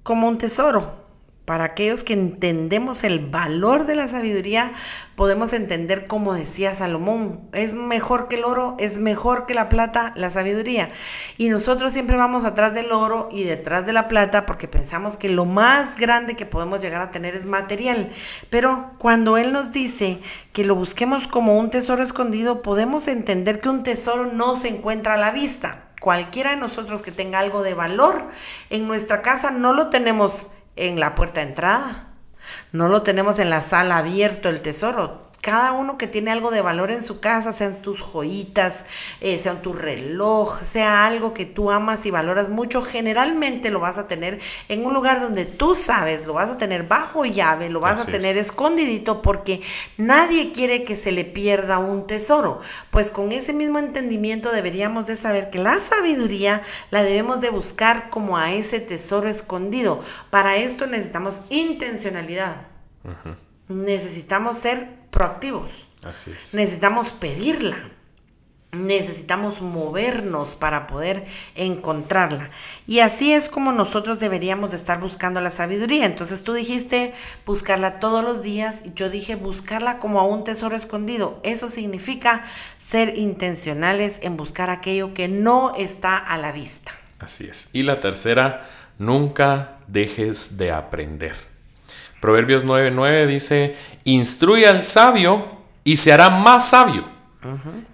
como 0.04 0.28
un 0.28 0.38
tesoro. 0.38 1.01
Para 1.46 1.64
aquellos 1.64 2.04
que 2.04 2.14
entendemos 2.14 3.04
el 3.04 3.20
valor 3.20 3.88
de 3.88 3.96
la 3.96 4.08
sabiduría, 4.08 4.74
podemos 5.16 5.54
entender, 5.54 6.06
como 6.06 6.36
decía 6.36 6.76
Salomón, 6.76 7.42
es 7.52 7.74
mejor 7.74 8.28
que 8.28 8.36
el 8.36 8.44
oro, 8.44 8.76
es 8.80 9.00
mejor 9.00 9.48
que 9.48 9.56
la 9.56 9.68
plata, 9.68 10.14
la 10.16 10.30
sabiduría. 10.30 10.90
Y 11.38 11.50
nosotros 11.50 11.94
siempre 11.94 12.16
vamos 12.16 12.46
atrás 12.46 12.76
del 12.76 12.92
oro 12.92 13.28
y 13.32 13.44
detrás 13.44 13.88
de 13.88 13.94
la 13.94 14.08
plata 14.08 14.46
porque 14.46 14.68
pensamos 14.68 15.18
que 15.18 15.30
lo 15.30 15.46
más 15.46 15.96
grande 15.96 16.36
que 16.36 16.46
podemos 16.46 16.80
llegar 16.80 17.02
a 17.02 17.10
tener 17.10 17.34
es 17.36 17.48
material. 17.48 18.08
Pero 18.52 18.92
cuando 19.00 19.36
Él 19.36 19.52
nos 19.52 19.72
dice 19.72 20.20
que 20.54 20.64
lo 20.64 20.76
busquemos 20.76 21.28
como 21.28 21.58
un 21.58 21.72
tesoro 21.72 22.04
escondido, 22.04 22.62
podemos 22.62 23.08
entender 23.08 23.60
que 23.60 23.70
un 23.70 23.82
tesoro 23.82 24.28
no 24.28 24.54
se 24.54 24.68
encuentra 24.70 25.16
a 25.16 25.18
la 25.18 25.32
vista. 25.32 25.86
Cualquiera 26.00 26.52
de 26.52 26.58
nosotros 26.58 27.02
que 27.02 27.12
tenga 27.12 27.40
algo 27.40 27.62
de 27.62 27.74
valor 27.74 28.28
en 28.70 28.88
nuestra 28.88 29.22
casa 29.22 29.52
no 29.52 29.74
lo 29.74 29.90
tenemos 29.90 30.48
en 30.88 31.00
la 31.00 31.16
puerta 31.16 31.42
de 31.42 31.48
entrada. 31.48 32.08
No 32.72 32.88
lo 32.88 33.04
tenemos 33.04 33.40
en 33.40 33.50
la 33.50 33.62
sala 33.62 33.98
abierto 33.98 34.50
el 34.50 34.62
tesoro 34.62 35.31
cada 35.42 35.72
uno 35.72 35.98
que 35.98 36.06
tiene 36.06 36.32
algo 36.32 36.52
de 36.52 36.62
valor 36.62 36.92
en 36.92 37.02
su 37.02 37.20
casa, 37.20 37.52
sean 37.52 37.82
tus 37.82 38.00
joyitas, 38.00 38.86
eh, 39.22 39.38
sea 39.40 39.62
tu 39.62 39.74
reloj, 39.74 40.62
sea 40.62 41.08
algo 41.08 41.34
que 41.34 41.46
tú 41.46 41.72
amas 41.72 42.06
y 42.06 42.12
valoras 42.12 42.50
mucho, 42.50 42.84
generalmente 42.84 43.72
lo 43.72 43.80
vas 43.80 43.98
a 43.98 44.08
tener 44.08 44.40
en 44.70 44.86
un 44.86 44.94
lugar 44.94 45.20
donde 45.20 45.46
tú 45.46 45.74
sabes, 45.74 46.28
lo 46.28 46.34
vas 46.34 46.52
a 46.52 46.58
tener 46.58 46.84
bajo 46.84 47.26
llave, 47.26 47.70
lo 47.70 47.80
vas 47.80 48.08
a 48.08 48.12
tener 48.12 48.38
escondidito 48.38 49.24
porque 49.24 49.62
nadie 49.98 50.52
quiere 50.52 50.84
que 50.84 50.96
se 50.96 51.12
le 51.12 51.26
pierda 51.26 51.80
un 51.80 52.06
tesoro. 52.06 52.60
Pues 52.92 53.10
con 53.10 53.32
ese 53.32 53.54
mismo 53.54 53.80
entendimiento 53.80 54.52
deberíamos 54.52 55.08
de 55.08 55.16
saber 55.16 55.50
que 55.50 55.58
la 55.58 55.80
sabiduría 55.80 56.62
la 56.92 57.02
debemos 57.02 57.42
de 57.42 57.50
buscar 57.50 58.10
como 58.12 58.38
a 58.38 58.54
ese 58.54 58.80
tesoro 58.80 59.28
escondido. 59.28 60.00
Para 60.30 60.58
esto 60.58 60.86
necesitamos 60.86 61.42
intencionalidad. 61.50 62.68
Necesitamos 63.68 64.58
ser 64.58 65.01
proactivos. 65.12 65.88
Así 66.04 66.32
es. 66.32 66.54
Necesitamos 66.54 67.14
pedirla. 67.14 67.78
Necesitamos 68.72 69.62
movernos 69.62 70.56
para 70.56 70.88
poder 70.88 71.26
encontrarla. 71.56 72.50
Y 72.88 73.00
así 73.00 73.34
es 73.34 73.50
como 73.50 73.74
nosotros 73.74 74.22
deberíamos 74.22 74.72
de 74.72 74.78
estar 74.78 75.02
buscando 75.02 75.42
la 75.42 75.52
sabiduría. 75.52 76.06
Entonces 76.06 76.44
tú 76.44 76.54
dijiste 76.54 77.14
buscarla 77.46 78.00
todos 78.00 78.24
los 78.24 78.42
días 78.42 78.84
y 78.86 78.94
yo 78.94 79.10
dije 79.10 79.36
buscarla 79.36 80.00
como 80.00 80.22
a 80.22 80.24
un 80.24 80.46
tesoro 80.46 80.78
escondido. 80.78 81.42
Eso 81.44 81.68
significa 81.68 82.46
ser 82.78 83.18
intencionales 83.18 84.20
en 84.24 84.38
buscar 84.38 84.70
aquello 84.70 85.14
que 85.14 85.28
no 85.28 85.74
está 85.76 86.18
a 86.18 86.38
la 86.38 86.54
vista. 86.54 86.94
Así 87.20 87.48
es. 87.48 87.72
Y 87.74 87.84
la 87.84 88.00
tercera, 88.00 88.70
nunca 88.98 89.80
dejes 89.88 90.56
de 90.56 90.72
aprender. 90.72 91.51
Proverbios 92.22 92.66
9:9 92.66 93.26
dice, 93.26 93.76
instruye 94.06 94.68
al 94.68 94.84
sabio 94.84 95.46
y 95.84 95.98
se 95.98 96.14
hará 96.14 96.30
más 96.30 96.70
sabio 96.70 97.12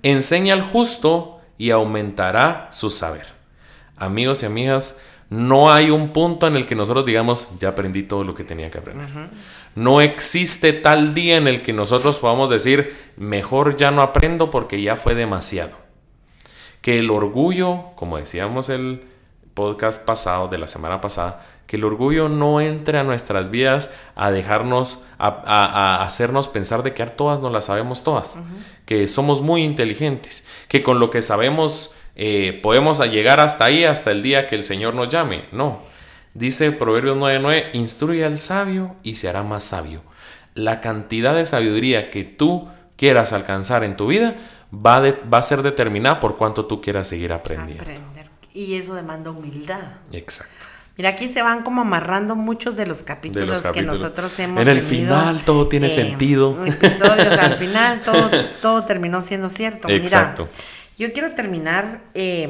Enseña 0.03 0.53
al 0.53 0.61
justo 0.61 1.39
y 1.57 1.71
aumentará 1.71 2.67
su 2.71 2.89
saber. 2.89 3.25
Amigos 3.95 4.43
y 4.43 4.45
amigas, 4.45 5.03
no 5.29 5.71
hay 5.71 5.89
un 5.89 6.09
punto 6.09 6.47
en 6.47 6.55
el 6.55 6.65
que 6.65 6.75
nosotros 6.75 7.05
digamos, 7.05 7.57
ya 7.59 7.69
aprendí 7.69 8.03
todo 8.03 8.23
lo 8.23 8.35
que 8.35 8.43
tenía 8.43 8.69
que 8.69 8.77
aprender. 8.77 9.07
No 9.75 10.01
existe 10.01 10.73
tal 10.73 11.13
día 11.13 11.37
en 11.37 11.47
el 11.47 11.61
que 11.61 11.73
nosotros 11.73 12.17
podamos 12.17 12.49
decir, 12.49 12.95
mejor 13.15 13.77
ya 13.77 13.91
no 13.91 14.01
aprendo 14.01 14.51
porque 14.51 14.81
ya 14.81 14.95
fue 14.95 15.15
demasiado. 15.15 15.77
Que 16.81 16.99
el 16.99 17.09
orgullo, 17.09 17.95
como 17.95 18.17
decíamos 18.17 18.69
el 18.69 19.03
podcast 19.53 20.05
pasado, 20.05 20.47
de 20.47 20.57
la 20.57 20.67
semana 20.67 21.01
pasada, 21.01 21.45
que 21.67 21.75
el 21.75 21.83
orgullo 21.83 22.29
no 22.29 22.61
entre 22.61 22.97
a 22.97 23.03
nuestras 23.03 23.51
vidas 23.51 23.93
a 24.15 24.31
dejarnos, 24.31 25.05
a, 25.19 26.01
hacernos 26.03 26.47
pensar 26.47 26.81
de 26.81 26.93
que 26.93 27.05
todas 27.05 27.41
no 27.41 27.49
las 27.49 27.65
sabemos 27.65 28.03
todas, 28.03 28.39
que 28.85 29.07
somos 29.07 29.41
muy 29.41 29.63
inteligentes, 29.63 30.47
que 30.69 30.81
con 30.81 30.99
lo 30.99 31.09
que 31.09 31.21
sabemos 31.21 31.97
eh, 32.15 32.59
podemos 32.63 32.99
llegar 33.11 33.41
hasta 33.41 33.65
ahí, 33.65 33.83
hasta 33.83 34.11
el 34.11 34.23
día 34.23 34.47
que 34.47 34.55
el 34.55 34.63
Señor 34.63 34.95
nos 34.95 35.09
llame. 35.09 35.45
No, 35.51 35.81
dice 36.33 36.71
Proverbios 36.71 37.17
9:9, 37.17 37.71
instruye 37.73 38.23
al 38.23 38.37
sabio 38.37 38.95
y 39.03 39.15
se 39.15 39.27
hará 39.27 39.43
más 39.43 39.65
sabio. 39.65 40.01
La 40.55 40.79
cantidad 40.79 41.35
de 41.35 41.45
sabiduría 41.45 42.09
que 42.09 42.23
tú 42.23 42.69
quieras 42.95 43.33
alcanzar 43.33 43.83
en 43.83 43.97
tu 43.97 44.07
vida 44.07 44.35
va, 44.73 45.01
va 45.01 45.37
a 45.37 45.43
ser 45.43 45.61
determinada 45.61 46.19
por 46.21 46.37
cuánto 46.37 46.65
tú 46.65 46.81
quieras 46.81 47.09
seguir 47.09 47.33
aprendiendo. 47.33 47.83
Aprender. 47.83 48.27
Y 48.53 48.73
eso 48.75 48.95
demanda 48.95 49.29
humildad. 49.29 49.83
Exacto. 50.11 50.76
Mira, 50.97 51.11
aquí 51.11 51.29
se 51.29 51.43
van 51.43 51.61
como 51.61 51.81
amarrando 51.81 52.35
muchos 52.35 52.75
de 52.75 52.87
los 52.87 53.03
capítulos, 53.03 53.61
que 53.61 53.83
nosotros 53.83 54.37
hemos 54.39 54.61
En 54.61 54.67
el 54.67 54.81
final 54.81 55.43
todo 55.45 55.67
tiene 55.67 55.87
eh, 55.87 55.91
sentido. 55.91 56.65
Episodios, 56.65 57.37
al 57.37 57.53
final 57.57 58.01
todo, 58.01 58.31
todo 58.61 58.83
terminó 58.83 59.21
siendo 59.21 59.49
cierto. 59.49 59.89
Exacto. 59.89 60.47
Mira, 60.49 60.63
yo 60.97 61.13
quiero 61.13 61.31
terminar 61.33 62.01
eh, 62.15 62.49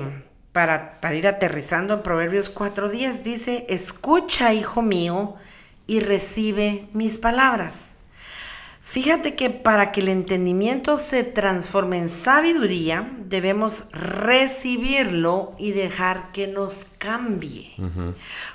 para, 0.53 1.01
para 1.01 1.15
ir 1.15 1.27
aterrizando 1.27 1.95
en 1.95 2.03
Proverbios 2.03 2.55
4.10. 2.55 3.21
Dice, 3.21 3.65
escucha, 3.67 4.53
hijo 4.53 4.81
mío, 4.81 5.35
y 5.85 5.99
recibe 5.99 6.87
mis 6.93 7.19
palabras. 7.19 7.96
Fíjate 8.89 9.35
que 9.35 9.49
para 9.49 9.91
que 9.91 9.99
el 9.99 10.07
entendimiento 10.07 10.97
se 10.97 11.25
transforme 11.25 11.97
en 11.97 12.07
sabiduría, 12.07 13.05
debemos 13.25 13.83
recibirlo 13.91 15.53
y 15.57 15.73
dejar 15.73 16.31
que 16.31 16.47
nos 16.47 16.85
cambie. 16.97 17.69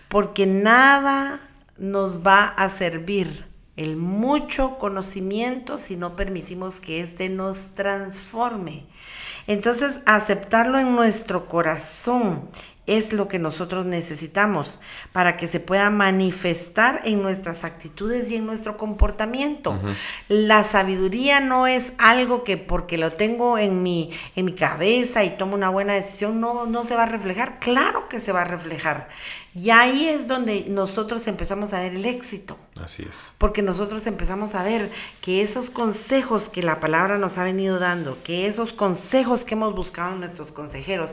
Porque 0.08 0.46
nada 0.46 1.38
nos 1.76 2.26
va 2.26 2.46
a 2.46 2.70
servir 2.70 3.44
el 3.76 3.98
mucho 3.98 4.78
conocimiento 4.78 5.76
si 5.76 5.96
no 5.96 6.16
permitimos 6.16 6.80
que 6.80 7.02
éste 7.02 7.28
nos 7.28 7.74
transforme. 7.74 8.86
Entonces, 9.46 10.00
aceptarlo 10.06 10.78
en 10.78 10.96
nuestro 10.96 11.46
corazón 11.46 12.48
es 12.86 13.12
lo 13.12 13.28
que 13.28 13.38
nosotros 13.38 13.86
necesitamos 13.86 14.80
para 15.12 15.36
que 15.36 15.46
se 15.46 15.60
pueda 15.60 15.88
manifestar 15.90 17.00
en 17.04 17.22
nuestras 17.22 17.64
actitudes 17.64 18.30
y 18.30 18.36
en 18.36 18.46
nuestro 18.46 18.76
comportamiento. 18.76 19.78
La 20.28 20.64
sabiduría 20.64 21.40
no 21.40 21.66
es 21.66 21.92
algo 21.98 22.42
que 22.42 22.56
porque 22.56 22.98
lo 22.98 23.12
tengo 23.12 23.56
en 23.56 23.82
mi, 23.82 24.10
en 24.34 24.46
mi 24.46 24.54
cabeza 24.54 25.22
y 25.22 25.30
tomo 25.30 25.54
una 25.54 25.68
buena 25.68 25.92
decisión 25.94 26.40
no, 26.40 26.66
no 26.66 26.82
se 26.82 26.96
va 26.96 27.04
a 27.04 27.06
reflejar. 27.06 27.60
Claro 27.60 28.08
que 28.08 28.18
se 28.18 28.32
va 28.32 28.42
a 28.42 28.46
reflejar. 28.46 29.08
Y 29.54 29.68
ahí 29.70 30.08
es 30.08 30.28
donde 30.28 30.64
nosotros 30.68 31.26
empezamos 31.26 31.74
a 31.74 31.80
ver 31.80 31.94
el 31.94 32.06
éxito. 32.06 32.58
Así 32.82 33.04
es. 33.08 33.32
Porque 33.36 33.60
nosotros 33.60 34.06
empezamos 34.06 34.54
a 34.54 34.62
ver 34.62 34.90
que 35.20 35.42
esos 35.42 35.68
consejos 35.68 36.48
que 36.48 36.62
la 36.62 36.80
palabra 36.80 37.18
nos 37.18 37.36
ha 37.36 37.44
venido 37.44 37.78
dando, 37.78 38.16
que 38.22 38.46
esos 38.46 38.72
consejos 38.72 39.44
que 39.44 39.54
hemos 39.54 39.74
buscado 39.74 40.14
en 40.14 40.20
nuestros 40.20 40.52
consejeros, 40.52 41.12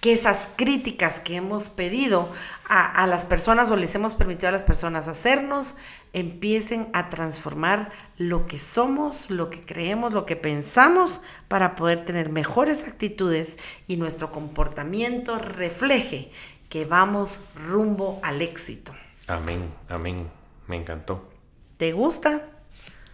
que 0.00 0.12
esas 0.12 0.48
críticas 0.56 1.20
que 1.20 1.36
hemos 1.36 1.70
pedido 1.70 2.28
a, 2.68 3.06
las 3.06 3.24
personas 3.24 3.70
o 3.70 3.76
les 3.76 3.94
hemos 3.94 4.14
permitido 4.14 4.48
a 4.48 4.52
las 4.52 4.64
personas 4.64 5.06
hacernos, 5.06 5.76
empiecen 6.12 6.88
a 6.92 7.08
transformar 7.08 7.90
lo 8.18 8.46
que 8.46 8.58
somos, 8.58 9.30
lo 9.30 9.50
que 9.50 9.60
creemos, 9.60 10.12
lo 10.12 10.26
que 10.26 10.36
pensamos, 10.36 11.20
para 11.48 11.76
poder 11.76 12.04
tener 12.04 12.30
mejores 12.30 12.84
actitudes 12.84 13.56
y 13.86 13.96
nuestro 13.96 14.32
comportamiento 14.32 15.38
refleje 15.38 16.30
que 16.68 16.84
vamos 16.84 17.42
rumbo 17.54 18.20
al 18.22 18.42
éxito. 18.42 18.92
Amén, 19.26 19.72
amén. 19.88 20.30
Me 20.66 20.76
encantó. 20.76 21.28
¿Te 21.76 21.92
gusta? 21.92 22.55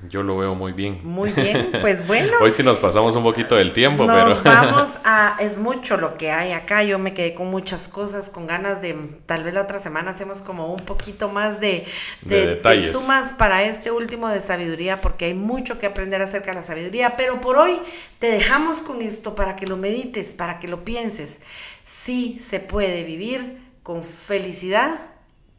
Yo 0.09 0.25
lo 0.25 0.37
veo 0.37 0.55
muy 0.55 0.73
bien. 0.73 0.99
Muy 1.05 1.31
bien, 1.31 1.71
pues 1.81 2.07
bueno. 2.09 2.33
Hoy 2.41 2.51
sí 2.51 2.63
nos 2.63 2.79
pasamos 2.79 3.15
un 3.15 3.23
poquito 3.23 3.55
del 3.55 3.73
tiempo, 3.73 4.05
nos 4.05 4.41
pero. 4.41 4.43
vamos 4.45 4.99
a. 5.05 5.37
Es 5.39 5.59
mucho 5.59 5.97
lo 5.97 6.15
que 6.15 6.33
hay 6.33 6.53
acá. 6.53 6.83
Yo 6.83 6.99
me 6.99 7.15
quedé 7.15 7.35
con 7.35 7.51
muchas 7.51 7.87
cosas, 7.87 8.29
con 8.29 8.47
ganas 8.47 8.83
de. 8.83 8.95
Tal 9.27 9.45
vez 9.45 9.55
la 9.55 9.63
otra 9.63 9.79
semana 9.79 10.11
hacemos 10.11 10.43
como 10.43 10.73
un 10.73 10.85
poquito 10.85 11.29
más 11.29 11.61
de, 11.61 11.87
de, 12.23 12.57
de 12.57 12.89
sumas 12.91 13.33
para 13.33 13.63
este 13.63 13.93
último 13.93 14.29
de 14.29 14.41
sabiduría, 14.41 15.01
porque 15.01 15.27
hay 15.27 15.35
mucho 15.35 15.79
que 15.79 15.87
aprender 15.87 16.21
acerca 16.21 16.51
de 16.51 16.57
la 16.57 16.63
sabiduría. 16.65 17.17
Pero 17.17 17.41
por 17.41 17.57
hoy 17.57 17.81
te 18.19 18.27
dejamos 18.27 18.83
con 18.83 19.03
esto 19.03 19.37
para 19.37 19.55
que 19.55 19.67
lo 19.67 19.77
medites, 19.77 20.35
para 20.35 20.59
que 20.59 20.67
lo 20.67 20.85
pienses. 20.85 21.41
Sí 21.85 22.39
se 22.41 22.59
puede 22.59 23.05
vivir 23.05 23.59
con 23.85 24.03
felicidad, 24.03 24.93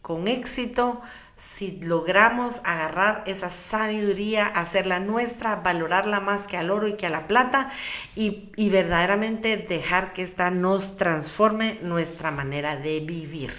con 0.02 0.28
éxito 0.28 1.02
si 1.44 1.80
logramos 1.82 2.62
agarrar 2.64 3.24
esa 3.28 3.50
sabiduría, 3.50 4.48
hacerla 4.48 5.00
nuestra, 5.00 5.58
valorarla 5.58 6.20
más 6.20 6.48
que 6.48 6.58
al 6.58 6.72
oro 6.72 6.88
y 6.88 6.94
que 6.94 7.06
a 7.06 7.10
la 7.10 7.28
plata 7.28 7.70
y, 8.16 8.50
verdaderamente 8.70 9.58
dejar 9.58 10.14
que 10.14 10.24
esta 10.24 10.50
nos 10.50 10.98
transforme 10.98 11.78
nuestra 11.82 12.32
manera 12.32 12.78
de 12.78 13.02
vivir. 13.02 13.54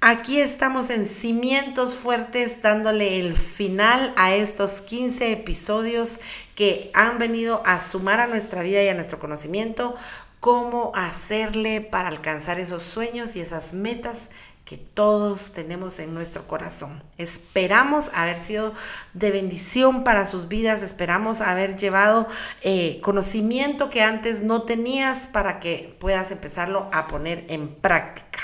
Aquí 0.00 0.40
estamos 0.40 0.90
en 0.90 1.04
Cimientos 1.04 1.96
Fuertes 1.96 2.62
dándole 2.62 3.20
el 3.20 3.34
final 3.34 4.12
a 4.16 4.34
estos 4.34 4.80
15 4.80 5.32
episodios 5.32 6.18
que 6.54 6.90
han 6.94 7.18
venido 7.18 7.62
a 7.66 7.78
sumar 7.78 8.20
a 8.20 8.26
nuestra 8.26 8.62
vida 8.62 8.82
y 8.82 8.88
a 8.88 8.94
nuestro 8.94 9.18
conocimiento 9.18 9.94
cómo 10.40 10.90
hacerle 10.96 11.80
para 11.80 12.08
alcanzar 12.08 12.58
esos 12.58 12.82
sueños 12.82 13.36
y 13.36 13.40
esas 13.40 13.74
metas 13.74 14.30
que 14.64 14.76
todos 14.76 15.52
tenemos 15.52 15.98
en 15.98 16.14
nuestro 16.14 16.46
corazón. 16.46 17.02
Esperamos 17.18 18.10
haber 18.14 18.38
sido 18.38 18.72
de 19.12 19.30
bendición 19.32 20.04
para 20.04 20.24
sus 20.24 20.48
vidas, 20.48 20.82
esperamos 20.82 21.40
haber 21.40 21.76
llevado 21.76 22.28
eh, 22.62 23.00
conocimiento 23.02 23.90
que 23.90 24.02
antes 24.02 24.42
no 24.42 24.62
tenías 24.62 25.26
para 25.26 25.58
que 25.58 25.96
puedas 25.98 26.30
empezarlo 26.30 26.88
a 26.92 27.08
poner 27.08 27.44
en 27.48 27.68
práctica. 27.68 28.38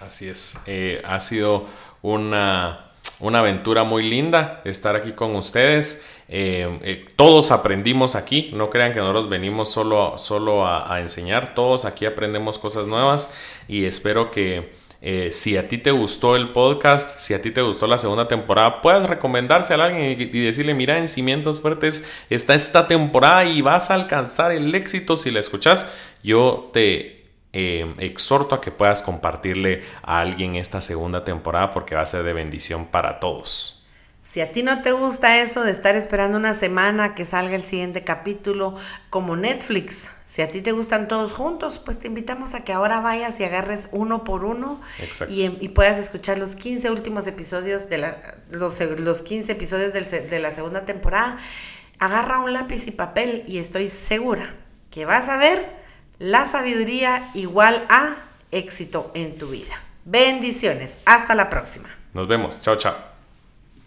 Así 0.00 0.28
es, 0.28 0.62
eh, 0.66 1.02
ha 1.04 1.20
sido 1.20 1.66
una, 2.02 2.86
aventura 3.20 3.84
muy 3.84 4.02
linda 4.02 4.62
estar 4.64 4.96
aquí 4.96 5.12
con 5.12 5.36
ustedes. 5.36 6.06
Eh, 6.26 7.06
todos 7.16 7.52
aprendimos 7.52 8.16
aquí, 8.16 8.50
no 8.54 8.70
crean 8.70 8.92
que 8.92 8.98
nosotros 8.98 9.28
venimos 9.28 9.70
solo, 9.70 10.18
solo 10.18 10.66
a, 10.66 10.92
a 10.92 11.00
enseñar, 11.00 11.54
todos 11.54 11.84
aquí 11.84 12.06
aprendemos 12.06 12.58
cosas 12.58 12.86
nuevas 12.86 13.36
y 13.68 13.84
espero 13.84 14.30
que 14.30 14.80
eh, 15.02 15.30
si 15.32 15.56
a 15.56 15.66
ti 15.66 15.78
te 15.78 15.92
gustó 15.92 16.36
el 16.36 16.52
podcast, 16.52 17.20
si 17.20 17.32
a 17.32 17.40
ti 17.40 17.50
te 17.50 17.62
gustó 17.62 17.86
la 17.86 17.96
segunda 17.96 18.28
temporada, 18.28 18.82
puedes 18.82 19.04
recomendarse 19.04 19.72
a 19.72 19.82
alguien 19.82 20.20
y, 20.20 20.26
decirle, 20.26 20.74
mira, 20.74 20.98
en 20.98 21.08
Cimientos 21.08 21.60
Fuertes 21.60 22.06
está 22.28 22.54
esta 22.54 22.86
temporada 22.86 23.44
y 23.44 23.62
vas 23.62 23.90
a 23.90 23.94
alcanzar 23.94 24.52
el 24.52 24.74
éxito 24.74 25.16
si 25.16 25.30
la 25.30 25.40
escuchas. 25.40 25.96
Yo 26.22 26.70
te 26.74 27.24
eh, 27.54 27.94
exhorto 27.98 28.54
a 28.54 28.60
que 28.60 28.70
puedas 28.70 29.00
compartirle 29.00 29.82
a 30.02 30.20
alguien 30.20 30.56
esta 30.56 30.82
segunda 30.82 31.24
temporada 31.24 31.70
porque 31.70 31.94
va 31.94 32.02
a 32.02 32.06
ser 32.06 32.22
de 32.22 32.34
bendición 32.34 32.86
para 32.86 33.20
todos. 33.20 33.86
Si 34.20 34.42
a 34.42 34.52
ti 34.52 34.62
no 34.62 34.82
te 34.82 34.92
gusta 34.92 35.40
eso 35.40 35.62
de 35.64 35.72
estar 35.72 35.96
esperando 35.96 36.36
una 36.36 36.52
semana 36.52 37.14
que 37.14 37.24
salga 37.24 37.54
el 37.54 37.62
siguiente 37.62 38.04
capítulo 38.04 38.76
como 39.08 39.34
Netflix, 39.34 40.12
si 40.30 40.42
a 40.42 40.48
ti 40.48 40.62
te 40.62 40.70
gustan 40.70 41.08
todos 41.08 41.32
juntos, 41.32 41.80
pues 41.84 41.98
te 41.98 42.06
invitamos 42.06 42.54
a 42.54 42.62
que 42.62 42.72
ahora 42.72 43.00
vayas 43.00 43.40
y 43.40 43.44
agarres 43.44 43.88
uno 43.90 44.22
por 44.22 44.44
uno 44.44 44.80
y, 45.28 45.46
y, 45.60 45.68
puedas 45.70 45.98
escuchar 45.98 46.38
los 46.38 46.54
15 46.54 46.88
últimos 46.92 47.26
episodios 47.26 47.88
de 47.88 47.98
la, 47.98 48.16
los, 48.48 48.78
los 49.00 49.22
15 49.22 49.50
episodios 49.50 49.92
del, 49.92 50.08
de 50.08 50.38
la 50.38 50.52
segunda 50.52 50.84
temporada 50.84 51.36
agarra 51.98 52.38
un 52.38 52.52
lápiz 52.52 52.86
y 52.86 52.92
papel 52.92 53.42
y 53.48 53.58
estoy 53.58 53.88
segura 53.88 54.54
que 54.92 55.04
vas 55.04 55.28
a 55.28 55.36
ver 55.36 55.68
la 56.20 56.46
sabiduría 56.46 57.28
igual 57.34 57.84
a 57.88 58.14
éxito 58.52 59.10
en 59.14 59.36
tu 59.36 59.48
vida. 59.48 59.82
Bendiciones. 60.04 61.00
Hasta 61.06 61.34
la 61.34 61.50
próxima. 61.50 61.88
Nos 62.14 62.28
vemos. 62.28 62.62
Chao, 62.62 62.76
chao. 62.76 63.09